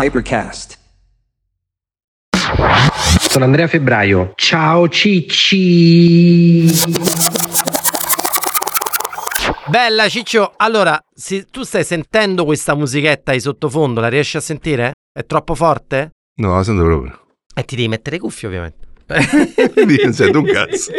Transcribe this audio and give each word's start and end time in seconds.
Hypercast. 0.00 0.78
Sono 3.28 3.44
Andrea 3.44 3.66
Febbraio. 3.66 4.30
Ciao 4.36 4.88
Cicci. 4.88 6.70
Bella 9.66 10.08
Ciccio, 10.08 10.52
allora, 10.56 10.96
se 11.12 11.46
tu 11.50 11.64
stai 11.64 11.82
sentendo 11.82 12.44
questa 12.44 12.76
musichetta 12.76 13.32
di 13.32 13.40
sottofondo, 13.40 14.00
la 14.00 14.06
riesci 14.06 14.36
a 14.36 14.40
sentire? 14.40 14.92
È 15.12 15.26
troppo 15.26 15.56
forte? 15.56 16.10
No, 16.36 16.54
la 16.54 16.62
sento 16.62 16.84
proprio. 16.84 17.20
E 17.52 17.64
ti 17.64 17.74
devi 17.74 17.88
mettere 17.88 18.16
le 18.16 18.22
cuffie 18.22 18.46
ovviamente. 18.46 18.86
Quindi 19.72 20.00
non 20.00 20.12
sento 20.12 20.38
un 20.38 20.44
cazzo. 20.52 20.92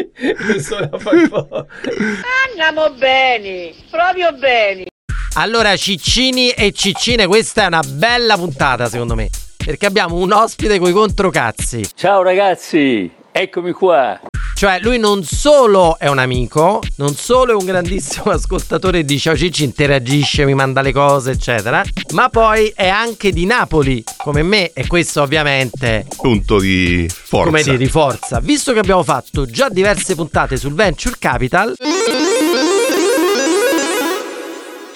Andiamo 2.50 2.92
bene, 2.98 3.74
proprio 3.90 4.34
bene. 4.34 4.88
Allora, 5.36 5.76
Ciccini 5.78 6.50
e 6.50 6.72
Ciccine, 6.72 7.28
questa 7.28 7.64
è 7.64 7.68
una 7.68 7.84
bella 7.88 8.36
puntata 8.36 8.90
secondo 8.90 9.16
me. 9.16 9.30
Perché 9.64 9.86
abbiamo 9.86 10.16
un 10.16 10.32
ospite 10.32 10.80
coi 10.80 10.92
controcazzi. 10.92 11.86
Ciao 11.96 12.22
ragazzi, 12.24 13.10
eccomi 13.32 13.72
qua. 13.72 14.20
Cioè, 14.56 14.80
lui 14.82 14.98
non 14.98 15.24
solo 15.24 15.98
è 15.98 16.08
un 16.10 16.18
amico, 16.18 16.82
non 16.98 17.14
solo 17.16 17.52
è 17.52 17.56
un 17.56 17.64
grandissimo 17.64 18.32
ascoltatore 18.32 19.06
di 19.06 19.18
Ciao 19.18 19.38
Cicci, 19.38 19.64
interagisce, 19.64 20.44
mi 20.44 20.54
manda 20.54 20.82
le 20.82 20.92
cose, 20.92 21.32
eccetera, 21.32 21.82
ma 22.14 22.28
poi 22.28 22.74
è 22.76 22.90
anche 22.90 23.32
di 23.32 23.46
Napoli, 23.46 24.04
come 24.18 24.44
me, 24.44 24.72
e 24.74 24.88
questo 24.88 25.22
ovviamente 25.22 26.08
Punto 26.18 26.60
di 26.60 27.08
forza. 27.10 27.46
come 27.46 27.64
dire, 27.64 27.78
di 27.78 27.88
forza. 27.88 28.40
Visto 28.42 28.74
che 28.74 28.80
abbiamo 28.80 29.04
fatto 29.04 29.46
già 29.46 29.70
diverse 29.70 30.16
puntate 30.16 30.58
sul 30.58 30.74
Venture 30.74 31.16
Capital, 31.18 31.76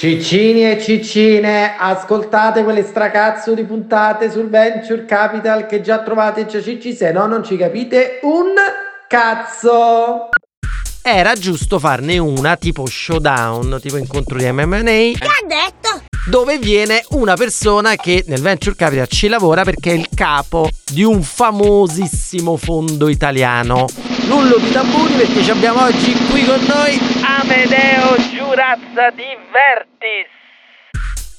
Ciccini 0.04 0.70
e 0.70 0.82
ciccine, 0.82 1.78
ascoltate 1.80 2.66
quelle 2.66 2.84
stracazzo 2.84 3.54
di 3.54 3.64
puntate 3.64 4.30
sul 4.30 4.50
Venture 4.50 5.06
Capital 5.06 5.66
che 5.66 5.80
già 5.80 6.04
trovate 6.04 6.46
già 6.46 6.62
cicci, 6.62 6.92
se 6.92 7.14
no 7.14 7.26
non 7.26 7.42
ci 7.42 7.56
capite 7.56 8.20
un 8.24 8.48
cazzo. 9.08 10.28
Era 11.02 11.32
giusto 11.36 11.80
farne 11.80 12.18
una 12.18 12.58
tipo 12.58 12.86
showdown, 12.86 13.80
tipo 13.82 13.96
incontro 13.96 14.38
di 14.38 14.52
MMA. 14.52 14.74
Che 14.74 15.20
ha 15.22 15.48
detto? 15.48 16.04
Dove 16.30 16.58
viene 16.58 17.02
una 17.12 17.36
persona 17.36 17.96
che 17.96 18.26
nel 18.28 18.42
Venture 18.42 18.76
Capital 18.76 19.08
ci 19.08 19.30
lavora 19.30 19.64
perché 19.64 19.92
è 19.92 19.96
il 19.96 20.10
capo 20.14 20.68
di 20.92 21.06
un 21.06 21.24
famosissimo 21.24 22.58
fondo 22.58 23.08
italiano. 23.08 23.86
Rullo 24.28 24.58
di 24.58 24.70
tamburi 24.70 25.14
perché 25.14 25.42
ci 25.42 25.52
abbiamo 25.52 25.84
oggi 25.84 26.12
qui 26.30 26.44
con 26.44 26.60
noi 26.66 27.13
Amedeo 27.42 28.16
Giurazza 28.32 29.10
di 29.16 29.26
Vertis. 29.52 30.30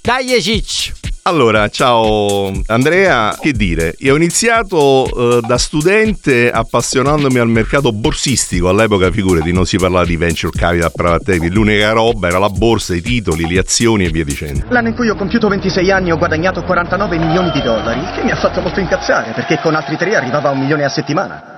Dai 0.03 0.43
Ciccio! 0.43 0.93
Allora, 1.27 1.69
ciao 1.69 2.51
Andrea, 2.67 3.35
che 3.41 3.53
dire, 3.53 3.95
io 4.01 4.13
ho 4.13 4.17
iniziato 4.17 5.07
eh, 5.07 5.41
da 5.47 5.57
studente 5.57 6.51
appassionandomi 6.51 7.39
al 7.39 7.49
mercato 7.49 7.93
borsistico, 7.93 8.69
all'epoca 8.69 9.11
figurati 9.11 9.53
non 9.53 9.65
si 9.65 9.79
parlava 9.79 10.05
di 10.05 10.17
venture 10.17 10.53
capital, 10.55 10.91
private 10.93 11.33
equity, 11.35 11.55
l'unica 11.55 11.93
roba 11.93 12.29
era 12.29 12.39
la 12.39 12.51
borsa, 12.51 12.95
i 12.95 13.01
titoli, 13.01 13.47
le 13.47 13.61
azioni 13.61 14.05
e 14.05 14.11
via 14.11 14.25
dicendo. 14.25 14.67
L'anno 14.69 14.89
in 14.89 14.95
cui 14.95 15.09
ho 15.09 15.15
compiuto 15.15 15.49
26 15.49 15.91
anni 15.91 16.11
ho 16.11 16.19
guadagnato 16.19 16.63
49 16.63 17.17
milioni 17.17 17.51
di 17.53 17.63
dollari, 17.63 18.01
che 18.15 18.23
mi 18.23 18.33
ha 18.33 18.37
fatto 18.37 18.61
molto 18.61 18.81
incazzare 18.81 19.33
perché 19.33 19.61
con 19.63 19.75
altri 19.75 19.97
tre 19.97 20.17
arrivava 20.17 20.49
a 20.49 20.53
un 20.53 20.59
milione 20.59 20.85
a 20.85 20.89
settimana. 20.91 21.54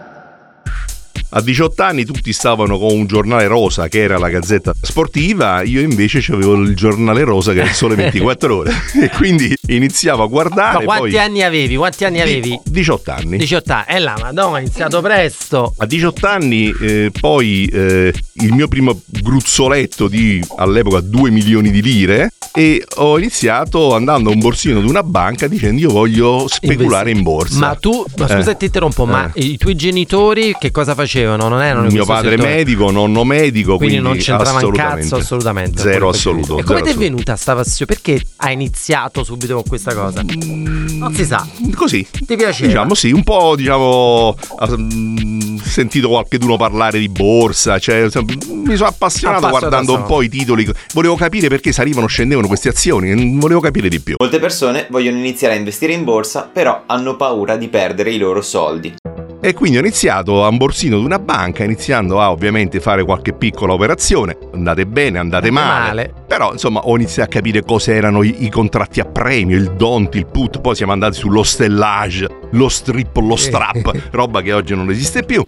A 1.30 1.40
18 1.42 1.82
anni 1.82 2.04
tutti 2.04 2.32
stavano 2.32 2.78
con 2.78 2.92
un 2.92 3.06
giornale 3.06 3.46
rosa 3.46 3.88
che 3.88 4.00
era 4.00 4.16
la 4.16 4.28
Gazzetta 4.28 4.72
Sportiva, 4.80 5.62
io 5.62 5.80
invece 5.80 6.22
avevo 6.32 6.54
il 6.54 6.74
giornale 6.76 7.24
rosa 7.24 7.52
che 7.52 7.58
era 7.60 7.68
il 7.68 7.74
Sole 7.74 7.94
24 7.96 8.56
Ore 8.56 8.72
e 9.02 9.10
quindi 9.10 9.54
iniziavo 9.66 10.22
a 10.22 10.26
guardare 10.28 10.78
Ma 10.78 10.84
quanti 10.84 11.10
poi... 11.10 11.18
anni 11.18 11.42
avevi? 11.42 11.76
Quanti 11.76 12.04
anni 12.04 12.20
avevi? 12.20 12.58
18 12.64 13.10
anni. 13.10 13.36
18 13.38 13.72
anni. 13.72 13.84
Eh 13.88 13.98
là, 13.98 14.16
madonna, 14.20 14.56
hai 14.56 14.62
iniziato 14.62 15.00
presto. 15.02 15.74
A 15.78 15.84
18 15.84 16.26
anni 16.26 16.72
eh, 16.80 17.10
poi 17.18 17.66
eh, 17.66 18.14
il 18.34 18.52
mio 18.52 18.68
primo 18.68 18.98
gruzzoletto 19.04 20.08
di 20.08 20.42
all'epoca 20.56 21.00
2 21.00 21.30
milioni 21.30 21.70
di 21.70 21.82
lire 21.82 22.30
e 22.54 22.82
ho 22.96 23.18
iniziato 23.18 23.94
andando 23.94 24.30
a 24.30 24.32
un 24.32 24.38
borsino 24.38 24.80
di 24.80 24.88
una 24.88 25.02
banca 25.02 25.46
dicendo 25.48 25.80
io 25.80 25.90
voglio 25.90 26.46
speculare 26.48 27.10
in 27.10 27.22
borsa. 27.22 27.58
Ma 27.58 27.74
tu, 27.74 28.02
ma 28.16 28.28
scusa 28.28 28.52
Eh. 28.52 28.56
ti 28.56 28.64
interrompo, 28.66 29.04
ma 29.04 29.30
Eh. 29.34 29.42
i 29.44 29.56
tuoi 29.58 29.74
genitori 29.74 30.54
che 30.58 30.70
cosa 30.70 30.94
facevano? 30.94 31.14
Non 31.24 31.62
erano 31.62 31.88
mio 31.88 32.04
padre 32.04 32.32
settore? 32.32 32.54
medico, 32.54 32.90
nonno 32.90 33.24
medico, 33.24 33.76
Quindi, 33.76 34.00
quindi, 34.00 34.08
non 34.08 34.16
c'entrava 34.18 34.50
un 34.50 34.56
assolutamente. 34.56 35.02
cazzo 35.02 35.16
assolutamente. 35.16 35.80
Zero 35.80 36.08
assoluto. 36.08 36.58
E 36.58 36.62
come 36.62 36.82
ti 36.82 36.90
è 36.90 36.94
venuta 36.94 37.36
sta 37.36 37.54
passione? 37.54 37.92
Perché 37.92 38.20
hai 38.36 38.52
iniziato 38.52 39.24
subito 39.24 39.54
con 39.54 39.64
questa 39.66 39.94
cosa? 39.94 40.22
Non 40.22 41.12
si 41.14 41.24
sa. 41.24 41.46
Così. 41.74 42.06
Ti 42.10 42.36
piaceva? 42.36 42.66
Diciamo 42.66 42.94
sì, 42.94 43.10
un 43.12 43.22
po' 43.22 43.56
diciamo 43.56 43.84
ho 43.84 44.36
mm, 44.76 45.56
sentito 45.58 46.08
qualcuno 46.08 46.56
parlare 46.56 46.98
di 46.98 47.08
borsa, 47.08 47.78
cioè 47.78 48.08
mi 48.48 48.76
sono 48.76 48.88
appassionato 48.88 49.48
guardando 49.48 49.94
un 49.94 50.04
po' 50.04 50.22
i 50.22 50.28
titoli, 50.28 50.68
volevo 50.92 51.16
capire 51.16 51.48
perché 51.48 51.72
salivano 51.72 52.06
o 52.06 52.08
scendevano 52.08 52.46
queste 52.46 52.68
azioni, 52.68 53.14
mm, 53.14 53.40
volevo 53.40 53.60
capire 53.60 53.88
di 53.88 54.00
più. 54.00 54.16
Molte 54.18 54.38
persone 54.38 54.86
vogliono 54.90 55.18
iniziare 55.18 55.54
a 55.54 55.56
investire 55.56 55.92
in 55.92 56.04
borsa, 56.04 56.48
però 56.50 56.82
hanno 56.86 57.16
paura 57.16 57.56
di 57.56 57.68
perdere 57.68 58.12
i 58.12 58.18
loro 58.18 58.42
soldi. 58.42 58.94
E 59.40 59.54
quindi 59.54 59.76
ho 59.76 59.80
iniziato 59.80 60.44
a 60.44 60.48
un 60.48 60.56
borsino 60.56 60.98
di 60.98 61.04
una 61.04 61.18
banca, 61.18 61.62
iniziando 61.62 62.20
a 62.20 62.30
ovviamente 62.30 62.80
fare 62.80 63.04
qualche 63.04 63.32
piccola 63.32 63.74
operazione, 63.74 64.36
andate 64.52 64.86
bene, 64.86 65.18
andate 65.18 65.50
male. 65.50 65.86
male. 65.86 66.14
Però 66.26 66.52
insomma 66.52 66.80
ho 66.80 66.96
iniziato 66.96 67.30
a 67.30 67.32
capire 67.32 67.62
cos'erano 67.62 68.22
i, 68.22 68.44
i 68.44 68.50
contratti 68.50 69.00
a 69.00 69.04
premio, 69.04 69.56
il 69.56 69.72
DONT, 69.72 70.14
il 70.14 70.26
PUT, 70.26 70.60
poi 70.60 70.74
siamo 70.74 70.92
andati 70.92 71.16
sullo 71.16 71.42
stellage, 71.42 72.28
lo 72.52 72.68
strip, 72.68 73.16
lo 73.18 73.36
strap, 73.36 73.92
roba 74.10 74.40
che 74.40 74.52
oggi 74.52 74.74
non 74.74 74.90
esiste 74.90 75.22
più. 75.22 75.44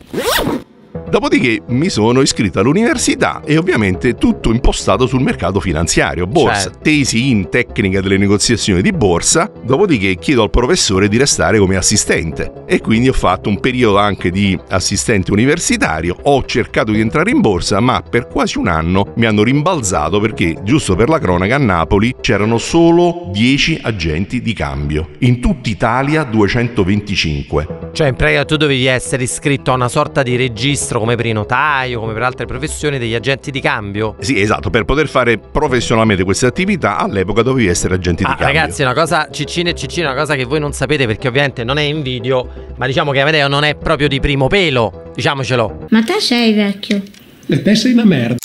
Dopodiché 1.11 1.63
mi 1.69 1.89
sono 1.89 2.21
iscritto 2.21 2.61
all'università 2.61 3.41
e 3.45 3.57
ovviamente 3.57 4.15
tutto 4.15 4.51
impostato 4.53 5.07
sul 5.07 5.23
mercato 5.23 5.59
finanziario, 5.59 6.27
borsa, 6.27 6.65
Certo. 6.65 6.79
tesi 6.83 7.31
in 7.31 7.49
tecnica 7.49 8.01
delle 8.01 8.19
negoziazioni 8.19 8.83
di 8.83 8.93
borsa, 8.93 9.51
dopodiché 9.65 10.17
chiedo 10.17 10.43
al 10.43 10.51
professore 10.51 11.09
di 11.09 11.17
restare 11.17 11.59
come 11.59 11.77
assistente 11.77 12.65
e 12.67 12.81
quindi 12.81 13.09
ho 13.09 13.15
fatto 13.15 13.49
un 13.49 13.59
periodo 13.59 13.99
anche 13.99 14.31
di 14.31 14.59
assistente 14.69 15.33
universitario, 15.33 16.17
ho 16.21 16.45
cercato 16.45 16.93
di 16.93 17.01
entrare 17.01 17.31
in 17.31 17.41
borsa 17.41 17.81
ma 17.81 18.03
per 18.03 18.27
quasi 18.29 18.59
un 18.59 18.69
anno 18.69 19.13
mi 19.17 19.25
hanno 19.25 19.43
rimbalzato 19.43 20.21
perché 20.21 20.57
giusto 20.63 20.95
per 20.95 21.09
la 21.09 21.19
cronaca 21.19 21.55
a 21.55 21.59
Napoli 21.59 22.15
c'erano 22.21 22.59
solo 22.59 23.31
10 23.33 23.81
agenti 23.83 24.43
di 24.43 24.53
cambio, 24.53 25.11
in 25.21 25.41
tutta 25.41 25.71
Italia 25.71 26.25
225. 26.25 27.91
Cioè, 27.93 28.09
in 28.09 28.15
pratica 28.15 28.45
tu 28.45 28.57
dovevi 28.57 28.87
essere 28.87 29.23
iscritto 29.23 29.71
a 29.71 29.75
una 29.75 29.89
sorta 29.89 30.23
di 30.23 30.37
registro 30.37 30.98
come 30.99 31.17
per 31.17 31.27
i 31.27 31.33
notaio, 31.33 32.01
come 32.01 32.13
per 32.13 32.23
altre 32.23 32.47
professioni 32.47 32.99
degli 32.99 33.15
agenti 33.15 33.51
di 33.51 33.61
cambio. 33.61 34.17
Sì, 34.21 34.41
esatto, 34.41 34.71
per 34.71 34.85
poter 34.85 35.09
fare 35.09 35.39
professionalmente 35.39 36.25
queste 36.25 36.47
attività 36.47 36.97
all'epoca 36.99 37.43
dovevi 37.43 37.67
essere 37.69 37.95
agente 37.95 38.23
Ah, 38.25 38.31
di 38.31 38.37
cambio. 38.37 38.47
ragazzi, 38.61 38.83
una 38.83 38.95
cosa, 38.95 39.29
Ciccine 39.31 39.71
e 39.71 39.75
Ciccine, 39.75 40.07
una 40.07 40.17
cosa 40.17 40.35
che 40.35 40.45
voi 40.45 40.61
non 40.61 40.73
sapete 40.73 41.07
perché 41.07 41.29
ovviamente 41.29 41.65
non 41.65 41.79
è 41.79 41.83
in 41.83 42.03
video, 42.03 42.49
ma 42.77 42.87
diciamo 42.87 43.13
che 43.13 43.21
Amedeo 43.21 43.49
non 43.49 43.65
è 43.65 43.75
proprio 43.77 44.09
di 44.09 44.21
primo 44.21 44.47
pelo, 44.49 45.13
diciamocelo. 45.15 45.87
Ma 45.91 46.03
te 46.03 46.21
sei 46.21 46.53
vecchio. 46.55 47.03
E 47.47 47.63
te 47.63 47.75
sei 47.75 47.93
una 47.93 48.05
merda. 48.05 48.37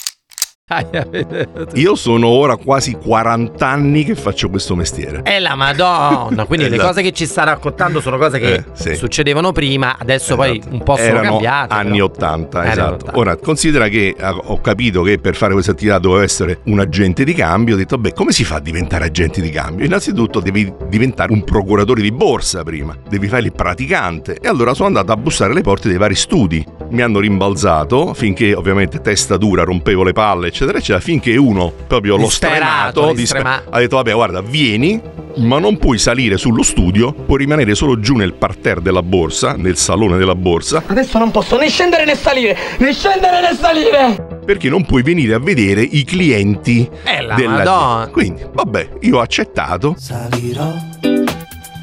Io 1.75 1.95
sono 1.95 2.27
ora 2.27 2.55
quasi 2.57 2.93
40 2.93 3.67
anni 3.67 4.03
che 4.03 4.15
faccio 4.15 4.49
questo 4.49 4.75
mestiere. 4.75 5.21
È 5.23 5.39
la 5.39 5.55
madonna, 5.55 6.45
quindi 6.45 6.67
le 6.69 6.75
Esatto. 6.75 6.89
cose 6.89 7.01
che 7.01 7.11
ci 7.11 7.25
sta 7.25 7.43
raccontando 7.43 8.01
sono 8.01 8.17
cose 8.17 8.39
che 8.39 8.53
Eh, 8.53 8.63
sì. 8.73 8.95
succedevano 8.95 9.51
prima, 9.51 9.95
adesso 9.99 10.35
poi 10.35 10.57
Esatto. 10.59 10.73
un 10.73 10.83
po' 10.83 10.95
sono 10.95 11.07
Erano 11.07 11.29
cambiate. 11.31 11.73
anni 11.73 11.91
però. 11.93 12.05
80, 12.05 12.57
Erano 12.63 12.71
esatto. 12.71 12.93
80. 13.05 13.17
Ora, 13.19 13.35
considera 13.37 13.87
che 13.87 14.15
eh, 14.17 14.23
ho 14.25 14.61
capito 14.61 15.01
che 15.01 15.17
per 15.19 15.35
fare 15.35 15.53
questa 15.53 15.71
attività 15.71 15.99
dovevo 15.99 16.21
essere 16.21 16.59
un 16.65 16.79
agente 16.79 17.23
di 17.23 17.33
cambio. 17.33 17.75
Ho 17.75 17.77
detto, 17.77 17.97
beh, 17.97 18.13
come 18.13 18.31
si 18.31 18.43
fa 18.43 18.55
a 18.55 18.59
diventare 18.59 19.05
agente 19.05 19.41
di 19.41 19.49
cambio? 19.49 19.85
Innanzitutto 19.85 20.39
devi 20.39 20.71
diventare 20.87 21.31
un 21.31 21.43
procuratore 21.43 22.01
di 22.01 22.11
borsa 22.11 22.63
prima, 22.63 22.95
devi 23.09 23.27
fare 23.27 23.43
il 23.43 23.53
praticante. 23.53 24.37
E 24.41 24.47
allora 24.47 24.73
sono 24.73 24.87
andato 24.87 25.11
a 25.11 25.17
bussare 25.17 25.51
alle 25.51 25.61
porte 25.61 25.87
dei 25.89 25.97
vari 25.97 26.15
studi. 26.15 26.65
Mi 26.89 27.01
hanno 27.01 27.19
rimbalzato 27.19 28.13
finché, 28.13 28.53
ovviamente, 28.53 29.01
testa 29.01 29.37
dura, 29.37 29.63
rompevo 29.63 30.03
le 30.03 30.13
palle, 30.13 30.47
eccetera, 30.47 30.62
eccetera, 30.71 30.99
finché 30.99 31.35
uno, 31.37 31.71
proprio 31.87 32.15
lo 32.17 32.23
Disperato, 32.23 32.89
stremato, 32.91 33.13
distrema- 33.13 33.55
dispe- 33.57 33.75
ha 33.75 33.79
detto, 33.79 33.95
vabbè, 33.97 34.13
guarda, 34.13 34.41
vieni, 34.41 35.01
ma 35.37 35.59
non 35.59 35.77
puoi 35.77 35.97
salire 35.97 36.37
sullo 36.37 36.63
studio, 36.63 37.11
puoi 37.13 37.39
rimanere 37.39 37.73
solo 37.75 37.99
giù 37.99 38.15
nel 38.15 38.33
parterre 38.33 38.81
della 38.81 39.01
borsa, 39.01 39.55
nel 39.57 39.77
salone 39.77 40.17
della 40.17 40.35
borsa, 40.35 40.83
Adesso 40.85 41.17
non 41.17 41.31
posso 41.31 41.57
né 41.57 41.69
scendere 41.69 42.05
né 42.05 42.15
salire, 42.15 42.57
né 42.77 42.93
scendere 42.93 43.41
né 43.41 43.55
salire. 43.59 44.27
perché 44.45 44.69
non 44.69 44.85
puoi 44.85 45.01
venire 45.03 45.33
a 45.33 45.39
vedere 45.39 45.81
i 45.81 46.03
clienti 46.03 46.87
Eh 47.03 47.21
la 47.21 47.35
della 47.35 47.49
madonna. 47.49 48.07
Quindi, 48.11 48.43
vabbè, 48.51 48.89
io 49.01 49.17
ho 49.17 49.21
accettato. 49.21 49.95
Salirò, 49.97 50.71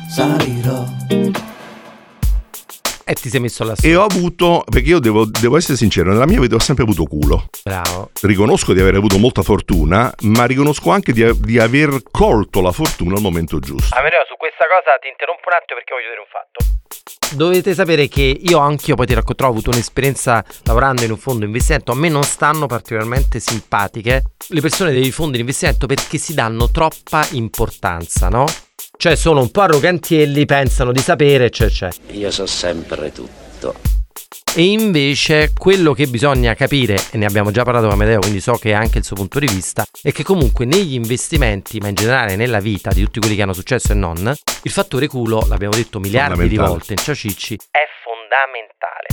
salirò. 0.08 0.84
E 3.10 3.14
ti 3.14 3.28
sei 3.28 3.40
messo 3.40 3.64
alla 3.64 3.74
E 3.82 3.96
ho 3.96 4.04
avuto, 4.04 4.62
perché 4.70 4.90
io 4.90 5.00
devo, 5.00 5.24
devo 5.24 5.56
essere 5.56 5.76
sincero, 5.76 6.12
nella 6.12 6.26
mia 6.26 6.38
vita 6.38 6.54
ho 6.54 6.60
sempre 6.60 6.84
avuto 6.84 7.02
culo. 7.06 7.46
Bravo. 7.64 8.10
Riconosco 8.20 8.72
di 8.72 8.80
aver 8.80 8.94
avuto 8.94 9.18
molta 9.18 9.42
fortuna, 9.42 10.14
ma 10.20 10.44
riconosco 10.44 10.92
anche 10.92 11.12
di, 11.12 11.28
di 11.40 11.58
aver 11.58 12.02
colto 12.08 12.60
la 12.60 12.70
fortuna 12.70 13.16
al 13.16 13.20
momento 13.20 13.58
giusto. 13.58 13.96
Amedeo, 13.96 14.20
su 14.28 14.36
questa 14.36 14.64
cosa 14.66 14.96
ti 15.00 15.08
interrompo 15.08 15.42
un 15.44 15.54
attimo 15.60 15.80
perché 15.80 15.92
voglio 15.92 16.06
dire 16.06 16.20
un 16.20 16.30
fatto. 16.30 17.34
Dovete 17.34 17.74
sapere 17.74 18.06
che 18.06 18.22
io 18.22 18.58
anch'io 18.60 18.94
poi 18.94 19.06
ti 19.06 19.14
racconterò, 19.14 19.48
ho 19.48 19.52
avuto 19.52 19.70
un'esperienza 19.70 20.44
lavorando 20.62 21.02
in 21.02 21.10
un 21.10 21.18
fondo 21.18 21.44
investimento. 21.44 21.90
A 21.90 21.96
me 21.96 22.08
non 22.10 22.22
stanno 22.22 22.66
particolarmente 22.66 23.40
simpatiche 23.40 24.22
le 24.50 24.60
persone 24.60 24.92
dei 24.92 25.10
fondi 25.10 25.32
di 25.32 25.40
investimento 25.40 25.86
perché 25.86 26.16
si 26.16 26.32
danno 26.32 26.70
troppa 26.70 27.26
importanza, 27.32 28.28
no? 28.28 28.46
Cioè 28.96 29.16
sono 29.16 29.40
un 29.40 29.50
po' 29.50 29.62
arrogantielli, 29.62 30.44
pensano 30.46 30.92
di 30.92 31.00
sapere, 31.00 31.50
cioè 31.50 31.68
c'è. 31.68 31.88
Io 32.12 32.30
so 32.30 32.46
sempre 32.46 33.12
tutto. 33.12 33.74
E 34.54 34.64
invece 34.64 35.52
quello 35.56 35.92
che 35.92 36.06
bisogna 36.06 36.54
capire, 36.54 36.96
e 37.12 37.18
ne 37.18 37.24
abbiamo 37.24 37.52
già 37.52 37.62
parlato 37.62 37.86
con 37.86 37.94
Amedeo, 37.94 38.18
quindi 38.18 38.40
so 38.40 38.54
che 38.54 38.70
è 38.70 38.72
anche 38.72 38.98
il 38.98 39.04
suo 39.04 39.14
punto 39.14 39.38
di 39.38 39.46
vista, 39.46 39.86
è 40.02 40.10
che 40.10 40.24
comunque 40.24 40.64
negli 40.64 40.94
investimenti, 40.94 41.78
ma 41.78 41.86
in 41.86 41.94
generale 41.94 42.34
nella 42.34 42.58
vita 42.58 42.90
di 42.90 43.04
tutti 43.04 43.20
quelli 43.20 43.36
che 43.36 43.42
hanno 43.42 43.52
successo 43.52 43.92
e 43.92 43.94
non, 43.94 44.34
il 44.62 44.70
fattore 44.70 45.06
culo, 45.06 45.46
l'abbiamo 45.48 45.74
detto 45.74 46.00
miliardi 46.00 46.48
di 46.48 46.56
volte 46.56 46.94
in 46.94 46.98
Ciao 46.98 47.14
Cicci, 47.14 47.54
è 47.70 47.86
fondamentale. 48.02 49.09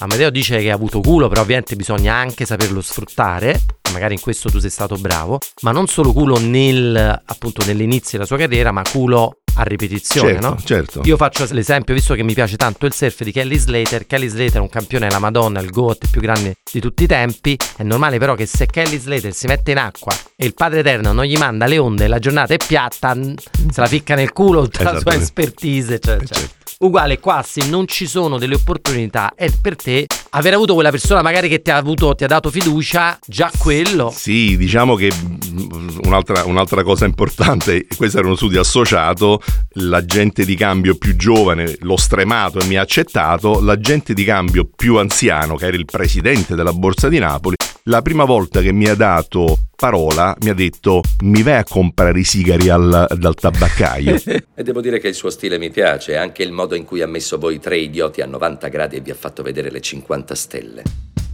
Amedeo 0.00 0.30
dice 0.30 0.60
che 0.60 0.70
ha 0.70 0.74
avuto 0.74 1.00
culo, 1.00 1.28
però 1.28 1.40
ovviamente 1.40 1.74
bisogna 1.74 2.14
anche 2.14 2.44
saperlo 2.44 2.80
sfruttare. 2.80 3.60
Magari 3.92 4.14
in 4.14 4.20
questo 4.20 4.48
tu 4.48 4.58
sei 4.58 4.70
stato 4.70 4.94
bravo, 4.96 5.38
ma 5.62 5.72
non 5.72 5.88
solo 5.88 6.12
culo 6.12 6.38
nel, 6.38 6.96
appunto, 7.24 7.64
nell'inizio 7.64 8.12
della 8.12 8.26
sua 8.26 8.36
carriera, 8.36 8.70
ma 8.70 8.82
culo 8.88 9.38
a 9.58 9.62
ripetizione, 9.64 10.32
certo, 10.32 10.48
no? 10.48 10.56
Certo. 10.62 11.00
Io 11.04 11.16
faccio 11.16 11.46
l'esempio, 11.50 11.92
visto 11.92 12.14
che 12.14 12.22
mi 12.22 12.32
piace 12.32 12.56
tanto 12.56 12.86
il 12.86 12.92
surf 12.92 13.24
di 13.24 13.32
Kelly 13.32 13.58
Slater. 13.58 14.06
Kelly 14.06 14.28
Slater 14.28 14.54
è 14.54 14.60
un 14.60 14.68
campione 14.68 15.08
della 15.08 15.18
Madonna, 15.18 15.60
il 15.60 15.70
GOAT 15.70 16.10
più 16.10 16.20
grande 16.20 16.58
di 16.70 16.80
tutti 16.80 17.02
i 17.02 17.06
tempi. 17.06 17.56
È 17.76 17.82
normale 17.82 18.18
però 18.18 18.34
che 18.34 18.46
se 18.46 18.66
Kelly 18.66 18.98
Slater 18.98 19.34
si 19.34 19.46
mette 19.46 19.72
in 19.72 19.78
acqua 19.78 20.14
e 20.36 20.46
il 20.46 20.54
Padre 20.54 20.80
Eterno 20.80 21.12
non 21.12 21.24
gli 21.24 21.36
manda 21.36 21.66
le 21.66 21.78
onde 21.78 22.04
e 22.04 22.08
la 22.08 22.20
giornata 22.20 22.54
è 22.54 22.56
piatta, 22.64 23.14
se 23.14 23.80
la 23.80 23.86
ficca 23.86 24.14
nel 24.14 24.32
culo 24.32 24.68
tutta 24.68 24.92
la 24.92 25.00
sua 25.00 25.14
expertise, 25.14 25.98
cioè, 25.98 26.18
cioè. 26.18 26.26
certo. 26.26 26.56
Uguale 26.80 27.18
qua, 27.18 27.44
se 27.44 27.68
non 27.68 27.88
ci 27.88 28.06
sono 28.06 28.38
delle 28.38 28.54
opportunità, 28.54 29.32
è 29.34 29.50
per 29.50 29.74
te 29.74 30.06
aver 30.30 30.54
avuto 30.54 30.74
quella 30.74 30.90
persona 30.90 31.22
magari 31.22 31.48
che 31.48 31.60
ti 31.60 31.72
ha, 31.72 31.76
avuto, 31.76 32.14
ti 32.14 32.22
ha 32.22 32.28
dato 32.28 32.50
fiducia, 32.50 33.18
già 33.26 33.50
quello. 33.58 34.12
Sì, 34.14 34.56
diciamo 34.56 34.94
che 34.94 35.10
mm, 35.12 35.98
un'altra, 36.04 36.44
un'altra 36.44 36.84
cosa 36.84 37.04
importante, 37.04 37.84
questo 37.96 38.18
era 38.18 38.28
uno 38.28 38.36
studio 38.36 38.60
associato, 38.60 39.40
l'agente 39.72 40.44
di 40.44 40.54
cambio 40.54 40.96
più 40.96 41.16
giovane 41.16 41.76
l'ho 41.80 41.96
stremato 41.96 42.58
e 42.58 42.64
mi 42.64 42.76
ha 42.76 42.82
accettato, 42.82 43.60
l'agente 43.60 44.14
di 44.14 44.24
cambio 44.24 44.68
più 44.74 44.96
anziano, 44.96 45.56
che 45.56 45.66
era 45.66 45.76
il 45.76 45.84
presidente 45.84 46.54
della 46.54 46.72
Borsa 46.72 47.08
di 47.08 47.18
Napoli, 47.18 47.56
la 47.84 48.02
prima 48.02 48.24
volta 48.24 48.60
che 48.60 48.72
mi 48.72 48.86
ha 48.86 48.94
dato 48.94 49.58
parola 49.74 50.36
mi 50.40 50.50
ha 50.50 50.54
detto 50.54 51.02
mi 51.22 51.42
vai 51.42 51.56
a 51.56 51.64
comprare 51.64 52.18
i 52.18 52.24
sigari 52.24 52.68
al, 52.68 53.06
dal 53.16 53.34
tabaccaio. 53.34 54.16
E 54.58 54.62
devo 54.64 54.80
dire 54.80 54.98
che 54.98 55.06
il 55.06 55.14
suo 55.14 55.30
stile 55.30 55.56
mi 55.56 55.70
piace 55.70 56.16
anche 56.16 56.42
il 56.42 56.50
modo 56.50 56.74
in 56.74 56.84
cui 56.84 57.00
ha 57.00 57.06
messo 57.06 57.38
voi 57.38 57.60
tre 57.60 57.78
idioti 57.78 58.20
a 58.20 58.26
90 58.26 58.68
gradi 58.68 58.96
e 58.96 59.00
vi 59.00 59.10
ha 59.10 59.14
fatto 59.14 59.44
vedere 59.44 59.70
le 59.70 59.80
50 59.80 60.34
stelle 60.34 60.82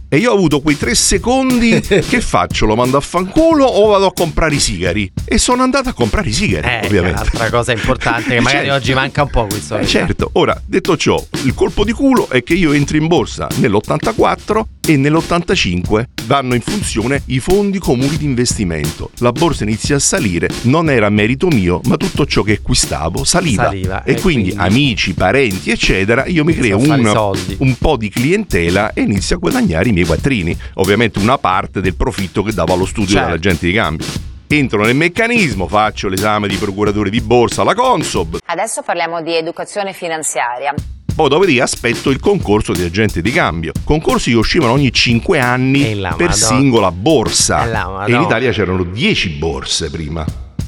e 0.07 0.17
io 0.17 0.31
ho 0.31 0.35
avuto 0.35 0.61
quei 0.61 0.77
tre 0.77 0.95
secondi 0.95 1.81
che 1.81 2.21
faccio? 2.21 2.65
Lo 2.65 2.75
mando 2.75 2.97
a 2.97 3.01
fanculo 3.01 3.65
o 3.65 3.87
vado 3.87 4.07
a 4.07 4.13
comprare 4.13 4.55
i 4.55 4.59
sigari? 4.59 5.11
E 5.25 5.37
sono 5.37 5.63
andato 5.63 5.89
a 5.89 5.93
comprare 5.93 6.29
i 6.29 6.33
sigari, 6.33 6.67
eh, 6.67 6.85
ovviamente. 6.85 7.21
Un'altra 7.21 7.49
cosa 7.49 7.71
importante 7.71 8.35
che 8.35 8.39
magari 8.39 8.67
certo. 8.67 8.73
oggi 8.73 8.93
manca 8.93 9.23
un 9.23 9.29
po' 9.29 9.45
questo. 9.47 9.77
Eh, 9.77 9.87
certo, 9.87 10.29
ora 10.33 10.59
detto 10.65 10.95
ciò, 10.97 11.23
il 11.43 11.53
colpo 11.53 11.83
di 11.83 11.91
culo 11.91 12.29
è 12.29 12.43
che 12.43 12.53
io 12.53 12.71
entro 12.71 12.97
in 12.97 13.07
borsa 13.07 13.47
nell'84 13.55 14.61
e 14.87 14.97
nell'85 14.97 16.03
vanno 16.25 16.53
in 16.53 16.61
funzione 16.61 17.23
i 17.27 17.39
fondi 17.39 17.79
comuni 17.79 18.17
di 18.17 18.25
investimento. 18.25 19.11
La 19.19 19.31
borsa 19.31 19.63
inizia 19.63 19.95
a 19.95 19.99
salire, 19.99 20.49
non 20.63 20.89
era 20.89 21.09
merito 21.09 21.47
mio, 21.47 21.81
ma 21.85 21.97
tutto 21.97 22.25
ciò 22.25 22.43
che 22.43 22.53
acquistavo 22.53 23.23
saliva. 23.23 23.65
Saliva, 23.65 24.03
e, 24.03 24.13
e 24.13 24.21
quindi, 24.21 24.53
quindi- 24.53 24.63
amici, 24.63 25.13
parenti, 25.13 25.71
eccetera, 25.71 26.25
io 26.25 26.43
mi 26.43 26.53
creo 26.53 26.77
un, 26.77 27.33
un 27.57 27.77
po' 27.77 27.97
di 27.97 28.09
clientela 28.09 28.93
e 28.93 29.01
inizio 29.01 29.35
a 29.35 29.39
guadagnare 29.39 29.89
i 29.95 30.03
miei 30.03 30.05
quattrini. 30.05 30.57
Ovviamente 30.75 31.19
una 31.19 31.37
parte 31.37 31.81
del 31.81 31.95
profitto 31.95 32.43
che 32.43 32.53
dava 32.53 32.75
lo 32.75 32.85
studio 32.85 33.11
Certo. 33.15 33.27
dell'agente 33.27 33.65
di 33.65 33.73
cambio. 33.73 34.05
Entro 34.47 34.83
nel 34.83 34.95
meccanismo, 34.95 35.67
faccio 35.67 36.07
l'esame 36.07 36.47
di 36.47 36.55
procuratore 36.57 37.09
di 37.09 37.19
borsa 37.21 37.61
alla 37.63 37.73
Consob, 37.73 38.37
Adesso 38.45 38.83
parliamo 38.83 39.21
di 39.23 39.33
educazione 39.35 39.91
finanziaria. 39.91 40.71
poi 41.15 41.29
dopodiché 41.29 41.61
aspetto 41.61 42.09
il 42.11 42.19
concorso 42.19 42.71
di 42.73 42.83
agente 42.83 43.21
di 43.23 43.31
cambio. 43.31 43.71
Concorsi 43.83 44.29
che 44.31 44.37
uscivano 44.37 44.73
ogni 44.73 44.91
5 44.91 45.39
anni 45.39 45.95
la 45.95 46.09
per 46.09 46.29
Madonna. 46.29 46.45
singola 46.45 46.91
borsa. 46.91 47.63
E 47.65 47.71
la 47.71 48.05
E 48.07 48.11
in. 48.13 48.21
Italia 48.21 48.51
c'erano 48.51 48.83
10 48.83 49.29
borse 49.29 49.89
prima. 49.89 50.23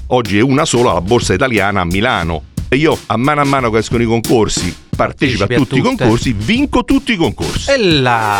Oggi 0.07 0.37
è 0.39 0.41
una 0.41 0.65
sola, 0.65 0.93
la 0.93 1.01
borsa 1.01 1.33
italiana 1.35 1.81
a 1.81 1.85
Milano. 1.85 2.43
E 2.69 2.77
io 2.77 2.97
a 3.05 3.17
mano 3.17 3.41
a 3.41 3.45
mano 3.45 3.69
che 3.69 3.77
escono 3.77 4.01
i 4.01 4.05
concorsi 4.07 4.75
partecipo 4.97 5.43
a 5.43 5.47
Partecipi 5.47 5.53
a 5.53 5.57
tutti 5.57 5.77
i 5.77 5.81
concorsi, 5.81 6.33
vinco 6.33 6.83
tutti 6.83 7.11
i 7.13 7.15
concorsi. 7.15 7.69
E 7.69 7.77
là. 7.77 8.39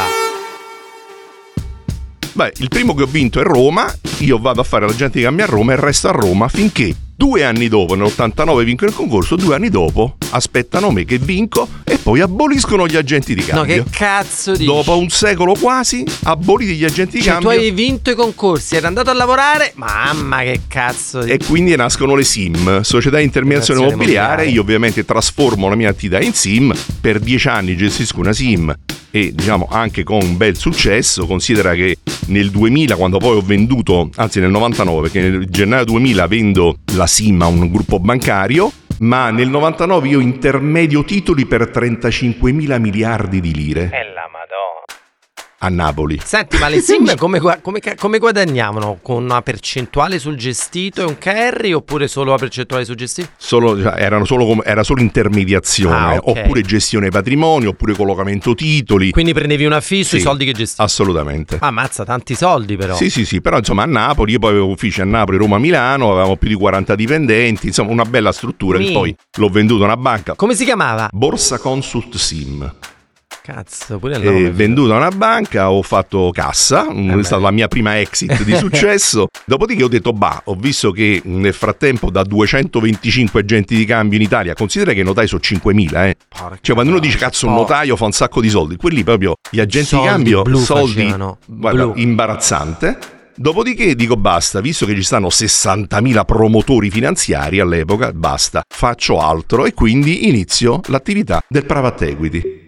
Beh, 2.38 2.54
il 2.58 2.68
primo 2.68 2.94
che 2.94 3.02
ho 3.02 3.08
vinto 3.08 3.40
è 3.40 3.44
Roma, 3.44 3.92
io 4.20 4.38
vado 4.38 4.62
a 4.62 4.64
fare 4.64 4.86
l'agente 4.86 5.18
di 5.18 5.24
cambio 5.24 5.46
a 5.46 5.48
Roma 5.48 5.74
e 5.74 5.76
resto 5.76 6.08
a 6.08 6.12
Roma 6.12 6.48
finché 6.48 6.96
due 7.16 7.44
anni 7.44 7.68
dopo, 7.68 7.96
nell'89 7.96 8.64
vinco 8.64 8.86
il 8.86 8.94
concorso, 8.94 9.36
due 9.36 9.56
anni 9.56 9.70
dopo 9.70 10.18
aspettano 10.30 10.92
me 10.92 11.04
che 11.04 11.18
vinco 11.18 11.68
e 11.84 11.98
poi 11.98 12.20
aboliscono 12.22 12.86
gli 12.86 12.96
agenti 12.96 13.34
di 13.34 13.40
No, 13.50 13.62
cambio. 13.64 13.84
che 13.86 13.90
cazzo 13.90 14.52
dici? 14.52 14.66
Dopo 14.66 14.96
un 15.00 15.10
secolo 15.10 15.56
quasi, 15.60 16.06
aboliti 16.26 16.76
gli 16.76 16.84
agenti 16.86 17.18
di 17.18 17.24
Cioè, 17.24 17.38
tu 17.40 17.48
cambio 17.48 17.60
hai 17.60 17.72
vinto 17.72 18.12
i 18.12 18.16
concorsi, 18.16 18.76
eri 18.76 18.86
andato 18.86 19.10
a 19.10 19.14
lavorare. 19.14 19.72
Mamma, 19.74 20.42
che 20.42 20.62
cazzo 20.68 21.24
di. 21.24 21.32
e 21.32 21.40
quindi 21.44 21.76
nascono 21.76 22.14
le 22.14 22.24
SIM, 22.24 22.82
società 22.82 23.18
di 23.18 23.24
intermediazione 23.24 23.82
immobiliare. 23.82 24.46
Io 24.46 24.62
ovviamente 24.62 25.04
trasformo 25.04 25.70
la 25.70 25.76
mia 25.76 25.90
attività 25.90 26.22
in 26.22 26.34
SIM, 26.36 26.72
per 27.02 27.18
dieci 27.18 27.48
anni 27.48 27.76
gestisco 27.76 28.20
una 28.20 28.32
SIM 28.34 28.76
e 29.12 29.34
diciamo 29.34 29.68
anche 29.70 30.04
con 30.04 30.22
un 30.22 30.38
bel 30.38 30.56
successo. 30.56 31.26
Considera 31.26 31.74
che 31.74 31.98
nel 32.28 32.50
2000, 32.50 32.96
quando 32.96 33.18
poi 33.18 33.38
ho 33.38 33.42
venduto, 33.42 34.10
anzi 34.16 34.40
nel 34.40 34.50
99, 34.50 35.02
perché 35.02 35.22
nel 35.22 35.46
gennaio 35.50 35.86
2000 35.86 36.28
vendo 36.28 36.78
la 36.96 37.08
SIM 37.08 37.42
a 37.42 37.48
un 37.48 37.70
gruppo 37.72 38.00
bancario. 38.00 38.72
Ma 39.00 39.30
nel 39.30 39.50
99 39.50 40.08
io 40.08 40.20
intermedio 40.20 41.04
titoli 41.04 41.46
per 41.46 41.70
35 41.70 42.52
mila 42.52 42.80
miliardi 42.80 43.40
di 43.40 43.54
lire. 43.54 43.90
A 45.60 45.70
Napoli. 45.70 46.20
Senti, 46.24 46.58
ma 46.58 46.68
le 46.68 46.80
sim 46.82 47.16
come, 47.16 47.40
come, 47.40 47.80
come 47.98 48.18
guadagnavano? 48.20 49.00
Con 49.02 49.24
una 49.24 49.42
percentuale 49.42 50.20
sul 50.20 50.36
gestito 50.36 51.02
e 51.02 51.06
un 51.06 51.18
carry 51.18 51.72
oppure 51.74 52.08
solo 52.08 52.32
la 52.32 52.38
percentuale 52.38 52.86
sul 52.86 52.96
gestito? 52.96 53.30
Solo, 53.38 53.78
erano 53.92 54.26
solo 54.26 54.64
era 54.64 54.84
solo 54.84 55.02
intermediazione, 55.02 55.96
Ah, 56.16 56.20
ok. 56.22 56.28
oppure 56.44 56.62
gestione 56.62 57.10
patrimonio, 57.10 57.70
oppure 57.70 57.96
collocamento 57.96 58.54
titoli. 58.54 59.12
Quindi 59.12 59.34
prendevi 59.34 59.66
una 59.66 59.82
fee 59.82 60.04
sui 60.04 60.20
Sì, 60.20 60.26
soldi 60.26 60.46
che 60.46 60.52
gestivi. 60.54 60.84
Assolutamente. 60.84 61.58
Ammazza, 61.60 62.04
tanti 62.06 62.36
soldi 62.36 62.76
però. 62.76 62.96
Sì, 62.96 63.10
sì, 63.10 63.26
sì, 63.26 63.42
però 63.42 63.58
insomma 63.58 63.84
a 63.84 63.88
Napoli, 63.88 64.34
io 64.34 64.40
poi 64.40 64.52
avevo 64.52 64.68
uffici 64.68 65.02
a 65.02 65.06
Napoli, 65.06 65.38
Roma, 65.38 65.58
Milano, 65.58 66.12
avevamo 66.12 66.36
più 66.38 66.50
di 66.50 66.56
40 66.56 66.94
dipendenti, 66.96 67.68
insomma 67.68 67.92
una 67.92 68.06
bella 68.06 68.32
struttura 68.32 68.78
che 68.78 68.86
Mi. 68.86 68.94
poi 68.94 69.16
l'ho 69.38 69.50
venduto 69.50 69.82
a 69.84 69.86
una 69.86 69.98
banca. 69.98 70.36
Come 70.36 70.54
si 70.56 70.66
chiamava? 70.66 71.08
Borsa 71.12 71.58
Consult 71.58 72.16
Sim. 72.18 72.72
Cazzo, 73.48 73.98
pure 73.98 74.18
il 74.18 74.24
nome. 74.24 74.52
venduto 74.52 74.94
a 74.94 74.98
una 74.98 75.10
banca, 75.10 75.72
ho 75.72 75.82
fatto 75.82 76.32
cassa, 76.34 76.86
Eh 76.90 77.18
è 77.18 77.24
stata 77.24 77.44
la 77.44 77.52
mia 77.52 77.70
prima 77.70 77.98
exit 77.98 78.44
di 78.44 78.54
successo. 78.58 79.28
Dopodiché 79.46 79.84
ho 79.86 79.88
detto, 79.88 80.12
bah, 80.12 80.42
ho 80.44 80.56
visto 80.56 80.92
che 80.92 81.22
nel 81.24 81.54
frattempo 81.54 82.10
da 82.12 82.24
225 82.24 83.40
agenti 83.40 83.78
di 83.78 83.86
cambio 83.86 84.18
in 84.18 84.26
Italia, 84.26 84.54
considera 84.54 84.92
che 84.92 85.00
i 85.00 85.04
notai 85.06 85.28
sono 85.28 85.40
5.000, 85.42 86.08
eh. 86.08 86.16
Porca 86.28 86.58
Cioè, 86.60 86.76
quando 86.76 86.92
uno 86.92 87.00
dice 87.00 87.18
cazzo, 87.18 87.48
un 87.48 87.54
notaio 87.54 87.96
fa 87.96 88.04
un 88.04 88.12
sacco 88.12 88.42
di 88.42 88.50
soldi, 88.50 88.76
quelli 88.76 89.06
proprio 89.06 89.36
gli 89.50 89.62
agenti 89.62 89.88
Soldi 89.88 90.04
di 90.04 90.12
cambio, 90.12 90.42
blu 90.42 90.60
soldi, 90.60 90.94
facevano, 90.96 91.38
guarda, 91.46 91.84
blu. 91.86 91.94
imbarazzante. 91.96 92.98
Dopodiché 93.34 93.96
dico 93.96 94.18
basta, 94.18 94.60
visto 94.60 94.86
che 94.86 94.94
ci 94.94 95.04
stanno 95.04 95.28
60.000 95.28 96.26
promotori 96.26 96.90
finanziari 96.90 97.62
all'epoca, 97.62 98.12
basta, 98.12 98.62
faccio 98.68 99.22
altro 99.22 99.66
e 99.66 99.74
quindi 99.74 100.28
inizio 100.28 100.82
l'attività 100.88 101.42
del 101.48 101.66
private 101.66 102.10
equity. 102.10 102.66